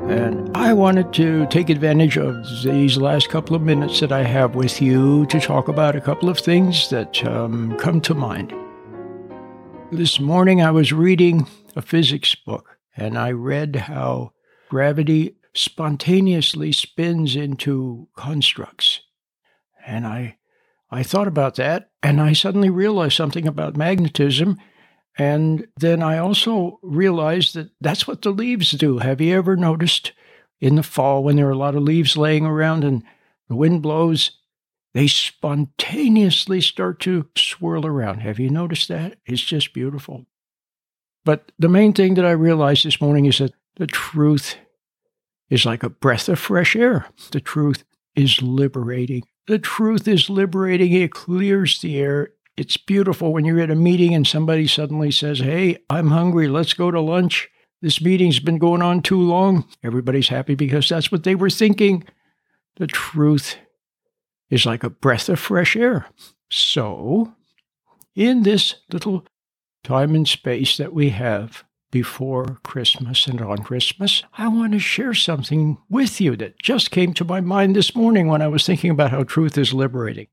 And 0.10 0.50
I 0.58 0.74
wanted 0.74 1.14
to 1.14 1.46
take 1.52 1.70
advantage 1.70 2.18
of 2.18 2.44
these 2.64 2.98
last 2.98 3.30
couple 3.30 3.56
of 3.56 3.62
minutes 3.62 4.00
that 4.00 4.12
I 4.12 4.24
have 4.24 4.56
with 4.56 4.82
you 4.82 5.28
to 5.28 5.40
talk 5.40 5.68
about 5.68 5.96
a 5.96 6.02
couple 6.02 6.28
of 6.28 6.40
things 6.40 6.90
that 6.90 7.24
um, 7.24 7.78
come 7.78 8.02
to 8.02 8.16
mind. 8.16 8.52
This 9.92 10.20
morning 10.20 10.60
I 10.60 10.72
was 10.72 10.92
reading 10.92 11.46
a 11.76 11.84
physics 11.84 12.34
book 12.34 12.80
and 12.96 13.16
I 13.16 13.30
read 13.30 13.76
how 13.76 14.32
gravity 14.70 15.36
spontaneously 15.54 16.72
spins 16.72 17.36
into 17.36 18.08
constructs. 18.16 19.02
And 19.86 20.08
I, 20.08 20.38
I 20.90 21.04
thought 21.04 21.28
about 21.28 21.58
that 21.58 21.92
and 22.02 22.20
I 22.20 22.34
suddenly 22.34 22.72
realized 22.72 23.16
something 23.16 23.48
about 23.48 23.78
magnetism 23.78 24.58
and 25.18 25.68
then 25.76 26.04
I 26.04 26.20
also 26.20 26.80
realized 26.84 27.56
that 27.56 27.72
that's 27.82 28.08
what 28.08 28.22
the 28.22 28.30
leaves 28.30 28.72
do. 28.72 29.00
Have 29.00 29.20
you 29.20 29.36
ever 29.36 29.56
noticed 29.56 30.12
in 30.60 30.76
the 30.76 30.84
fall 30.84 31.24
when 31.24 31.36
there 31.36 31.48
are 31.48 31.52
a 31.52 31.58
lot 31.58 31.76
of 31.76 31.84
leaves 31.84 32.16
laying 32.16 32.46
around 32.46 32.84
and 32.84 33.04
the 33.50 33.56
wind 33.56 33.82
blows, 33.82 34.32
they 34.94 35.08
spontaneously 35.08 36.62
start 36.62 37.00
to 37.02 37.28
swirl 37.36 37.86
around? 37.86 38.20
Have 38.20 38.40
you 38.40 38.50
noticed 38.50 38.88
that? 38.90 39.18
It's 39.26 39.42
just 39.42 39.74
beautiful. 39.74 40.26
But 41.26 41.52
the 41.58 41.70
main 41.70 41.94
thing 41.94 42.14
that 42.14 42.26
I 42.26 42.32
realized 42.32 42.86
this 42.86 43.02
morning 43.02 43.26
is 43.26 43.40
that 43.40 43.54
the 43.78 43.88
truth 43.88 44.56
is 45.50 45.66
like 45.66 45.84
a 45.84 45.90
breath 45.90 46.30
of 46.30 46.40
fresh 46.40 46.76
air. 46.76 47.08
The 47.32 47.42
truth 47.42 47.84
is 48.16 48.42
liberating. 48.42 49.24
The 49.48 49.60
truth 49.60 50.08
is 50.08 50.30
liberating. 50.30 50.94
It 50.94 51.12
clears 51.12 51.80
the 51.80 51.98
air 51.98 52.30
it's 52.58 52.76
beautiful 52.76 53.32
when 53.32 53.46
you're 53.46 53.62
at 53.62 53.70
a 53.70 53.76
meeting 53.76 54.16
and 54.16 54.26
somebody 54.26 54.68
suddenly 54.68 55.12
says, 55.12 55.40
Hey, 55.40 55.78
I'm 55.90 56.08
hungry. 56.08 56.48
Let's 56.48 56.74
go 56.74 56.90
to 56.90 57.00
lunch. 57.00 57.50
This 57.82 58.02
meeting's 58.02 58.40
been 58.40 58.58
going 58.58 58.82
on 58.82 59.04
too 59.04 59.22
long. 59.22 59.68
Everybody's 59.84 60.30
happy 60.30 60.56
because 60.56 60.90
that's 60.90 61.12
what 61.12 61.24
they 61.24 61.36
were 61.36 61.52
thinking. 61.52 62.04
The 62.78 62.88
truth 62.88 63.58
is 64.50 64.66
like 64.66 64.84
a 64.84 64.90
breath 64.90 65.30
of 65.30 65.40
fresh 65.40 65.76
air. 65.76 66.08
So, 66.50 67.34
in 68.16 68.42
this 68.42 68.76
little 68.92 69.26
time 69.84 70.16
and 70.16 70.28
space 70.28 70.78
that 70.78 70.94
we 70.94 71.10
have 71.10 71.64
before 71.92 72.60
Christmas 72.64 73.28
and 73.28 73.42
on 73.42 73.60
Christmas, 73.60 74.24
I 74.34 74.48
want 74.48 74.74
to 74.74 74.80
share 74.80 75.14
something 75.14 75.78
with 75.90 76.20
you 76.20 76.36
that 76.38 76.60
just 76.60 76.90
came 76.90 77.14
to 77.14 77.24
my 77.24 77.42
mind 77.42 77.76
this 77.76 77.96
morning 77.96 78.28
when 78.28 78.42
I 78.42 78.48
was 78.48 78.66
thinking 78.66 78.90
about 78.90 79.12
how 79.12 79.24
truth 79.24 79.58
is 79.58 79.74
liberating. 79.74 80.28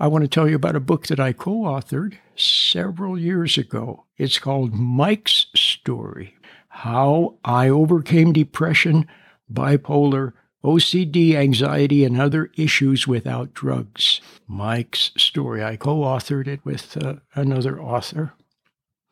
I 0.00 0.06
want 0.06 0.22
to 0.22 0.28
tell 0.28 0.48
you 0.48 0.54
about 0.54 0.76
a 0.76 0.80
book 0.80 1.08
that 1.08 1.18
I 1.18 1.32
co 1.32 1.62
authored 1.62 2.18
several 2.36 3.18
years 3.18 3.58
ago. 3.58 4.04
It's 4.16 4.38
called 4.38 4.72
Mike's 4.72 5.46
Story 5.56 6.36
How 6.68 7.38
I 7.44 7.68
Overcame 7.68 8.32
Depression, 8.32 9.08
Bipolar, 9.52 10.34
OCD, 10.64 11.34
Anxiety, 11.34 12.04
and 12.04 12.20
Other 12.20 12.48
Issues 12.56 13.08
Without 13.08 13.54
Drugs. 13.54 14.20
Mike's 14.46 15.10
Story. 15.16 15.64
I 15.64 15.74
co 15.74 15.96
authored 15.96 16.46
it 16.46 16.64
with 16.64 16.96
uh, 16.96 17.16
another 17.34 17.80
author. 17.80 18.34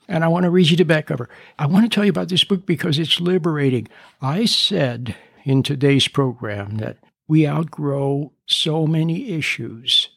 And 0.07 0.22
I 0.22 0.29
want 0.29 0.44
to 0.44 0.51
read 0.51 0.70
you 0.70 0.77
the 0.77 0.85
back 0.85 1.07
cover. 1.07 1.29
I 1.59 1.66
want 1.66 1.85
to 1.85 1.92
tell 1.92 2.05
you 2.05 2.11
about 2.11 2.29
this 2.29 2.44
book 2.44 2.64
because 2.64 2.96
it's 3.01 3.20
liberating. 3.20 3.88
I 4.22 4.44
said 4.44 5.16
in 5.42 5.64
today's 5.64 6.07
program 6.07 6.77
that 6.77 6.99
we 7.27 7.44
outgrow 7.44 8.31
so 8.46 8.87
many 8.87 9.33
issues 9.33 10.11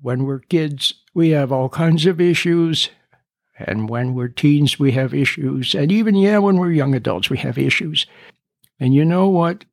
when 0.00 0.24
we're 0.24 0.40
kids, 0.40 0.94
we 1.14 1.30
have 1.30 1.52
all 1.52 1.68
kinds 1.68 2.06
of 2.06 2.20
issues. 2.20 2.90
And 3.58 3.88
when 3.88 4.14
we're 4.14 4.28
teens, 4.28 4.78
we 4.78 4.92
have 4.92 5.12
issues. 5.12 5.74
And 5.74 5.90
even, 5.90 6.14
yeah, 6.14 6.38
when 6.38 6.56
we're 6.56 6.70
young 6.70 6.94
adults, 6.94 7.28
we 7.28 7.38
have 7.38 7.58
issues. 7.58 8.06
And 8.78 8.94
you 8.94 9.04
know 9.04 9.28
what? 9.28 9.64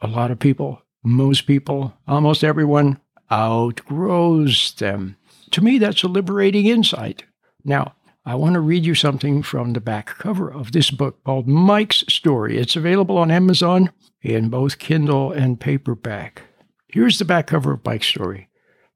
A 0.00 0.08
lot 0.08 0.30
of 0.30 0.38
people, 0.38 0.82
most 1.04 1.46
people, 1.46 1.94
almost 2.08 2.42
everyone 2.42 3.00
outgrows 3.30 4.72
them. 4.74 5.16
To 5.52 5.62
me, 5.62 5.78
that's 5.78 6.02
a 6.02 6.08
liberating 6.08 6.66
insight. 6.66 7.24
Now, 7.64 7.94
I 8.24 8.34
want 8.34 8.54
to 8.54 8.60
read 8.60 8.84
you 8.84 8.94
something 8.94 9.42
from 9.42 9.72
the 9.72 9.80
back 9.80 10.06
cover 10.18 10.52
of 10.52 10.72
this 10.72 10.90
book 10.90 11.22
called 11.24 11.48
Mike's 11.48 12.04
Story. 12.08 12.58
It's 12.58 12.76
available 12.76 13.16
on 13.16 13.30
Amazon 13.30 13.90
in 14.20 14.50
both 14.50 14.78
Kindle 14.78 15.32
and 15.32 15.58
paperback. 15.58 16.42
Here's 16.88 17.18
the 17.18 17.24
back 17.24 17.46
cover 17.46 17.72
of 17.72 17.84
Mike's 17.84 18.08
Story. 18.08 18.47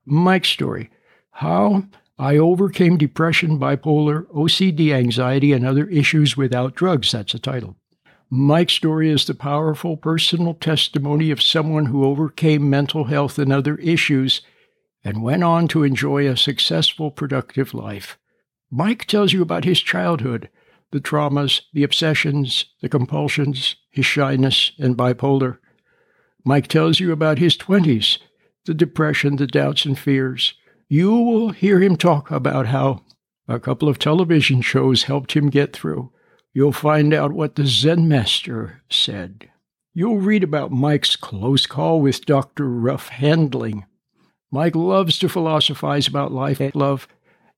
Mike's 0.04 0.48
story 0.48 0.90
How 1.30 1.84
I 2.18 2.36
Overcame 2.36 2.98
Depression, 2.98 3.58
Bipolar, 3.58 4.26
OCD, 4.32 4.92
Anxiety, 4.92 5.52
and 5.52 5.64
Other 5.64 5.86
Issues 5.86 6.36
Without 6.36 6.74
Drugs. 6.74 7.12
That's 7.12 7.32
the 7.32 7.38
title. 7.38 7.76
Mike's 8.28 8.72
story 8.72 9.10
is 9.10 9.26
the 9.26 9.34
powerful 9.34 9.96
personal 9.96 10.54
testimony 10.54 11.30
of 11.30 11.42
someone 11.42 11.86
who 11.86 12.04
overcame 12.04 12.68
mental 12.68 13.04
health 13.04 13.38
and 13.38 13.52
other 13.52 13.76
issues 13.76 14.40
and 15.04 15.22
went 15.22 15.44
on 15.44 15.68
to 15.68 15.84
enjoy 15.84 16.26
a 16.26 16.36
successful, 16.36 17.10
productive 17.10 17.72
life. 17.74 18.18
Mike 18.70 19.04
tells 19.06 19.32
you 19.32 19.42
about 19.42 19.64
his 19.64 19.80
childhood, 19.80 20.48
the 20.90 21.00
traumas, 21.00 21.62
the 21.72 21.82
obsessions, 21.82 22.66
the 22.80 22.88
compulsions, 22.88 23.76
his 23.90 24.06
shyness, 24.06 24.72
and 24.78 24.96
bipolar. 24.96 25.58
Mike 26.44 26.66
tells 26.66 26.98
you 26.98 27.12
about 27.12 27.38
his 27.38 27.56
20s 27.56 28.18
the 28.64 28.75
depression, 28.75 29.37
the 29.37 29.46
doubts 29.46 29.85
and 29.85 29.98
fears. 29.98 30.55
You 30.88 31.11
will 31.12 31.51
hear 31.51 31.81
him 31.81 31.96
talk 31.96 32.31
about 32.31 32.66
how 32.66 33.03
a 33.48 33.59
couple 33.59 33.88
of 33.88 33.98
television 33.98 34.61
shows 34.62 35.05
helped 35.05 35.33
him 35.33 35.51
get 35.51 35.72
through. 35.72 36.12
You'll 36.55 36.72
find 36.72 37.14
out 37.14 37.33
what 37.33 37.55
the 37.55 37.66
Zen 37.66 38.09
master 38.09 38.83
said. 38.90 39.51
You'll 39.94 40.18
read 40.18 40.44
about 40.44 40.70
Mike's 40.70 41.16
close 41.16 41.66
call 41.66 42.01
with 42.01 42.25
Dr. 42.25 42.68
Ruff 42.68 43.09
Handling. 43.09 43.85
Mike 44.51 44.77
loves 44.77 45.18
to 45.18 45.29
philosophize 45.29 46.07
about 46.07 46.33
life 46.33 46.61
and 46.61 46.75
love, 46.75 47.09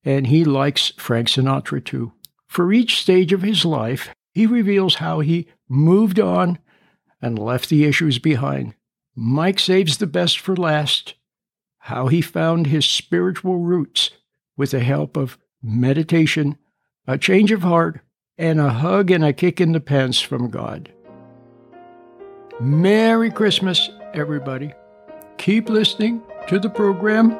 and 0.05 0.29
he 0.29 0.45
likes 0.45 0.93
Frank 0.97 1.29
Sinatra 1.29 1.85
too. 1.85 2.13
For 2.47 2.73
each 2.73 3.01
stage 3.01 3.33
of 3.33 3.43
his 3.43 3.65
life, 3.65 4.15
he 4.33 4.47
reveals 4.47 4.97
how 4.97 5.21
he 5.21 5.49
moved 5.69 6.21
on 6.21 6.59
and 7.21 7.39
left 7.39 7.69
the 7.69 7.85
issues 7.85 8.19
behind. 8.19 8.75
Mike 9.17 9.61
saves 9.61 9.99
the 9.99 10.07
best 10.07 10.39
for 10.39 10.57
last 10.57 11.15
how 11.79 12.09
he 12.09 12.21
found 12.23 12.67
his 12.67 12.87
spiritual 12.87 13.59
roots 13.59 14.11
with 14.57 14.71
the 14.71 14.81
help 14.81 15.17
of 15.17 15.39
meditation, 15.63 16.57
a 17.07 17.19
change 17.19 17.53
of 17.53 17.63
heart, 17.63 18.01
and 18.39 18.59
a 18.59 18.71
hug 18.71 19.11
and 19.11 19.25
a 19.25 19.33
kick 19.33 19.61
in 19.61 19.73
the 19.73 19.81
pants 19.81 20.21
from 20.21 20.51
God. 20.51 20.91
Merry 22.61 23.31
Christmas, 23.31 23.91
everybody. 24.15 24.73
Keep 25.39 25.69
listening 25.69 26.23
to 26.49 26.59
the 26.59 26.71
program 26.71 27.33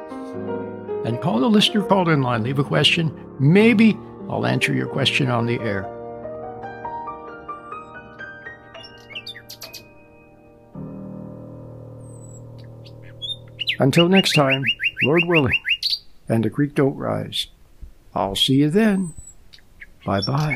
and 1.05 1.21
call 1.21 1.39
the 1.39 1.49
listener 1.49 1.83
call 1.83 2.09
in 2.09 2.21
line. 2.21 2.43
Leave 2.43 2.59
a 2.59 2.63
question. 2.63 3.11
Maybe 3.39 3.97
I'll 4.29 4.45
answer 4.45 4.73
your 4.73 4.87
question 4.87 5.29
on 5.29 5.45
the 5.45 5.59
air. 5.59 5.94
Until 13.79 14.07
next 14.09 14.33
time, 14.33 14.63
Lord 15.03 15.23
willing, 15.25 15.59
and 16.29 16.43
the 16.43 16.49
creek 16.49 16.75
don't 16.75 16.95
rise. 16.95 17.47
I'll 18.13 18.35
see 18.35 18.55
you 18.55 18.69
then. 18.69 19.13
Bye 20.05 20.21
bye. 20.25 20.55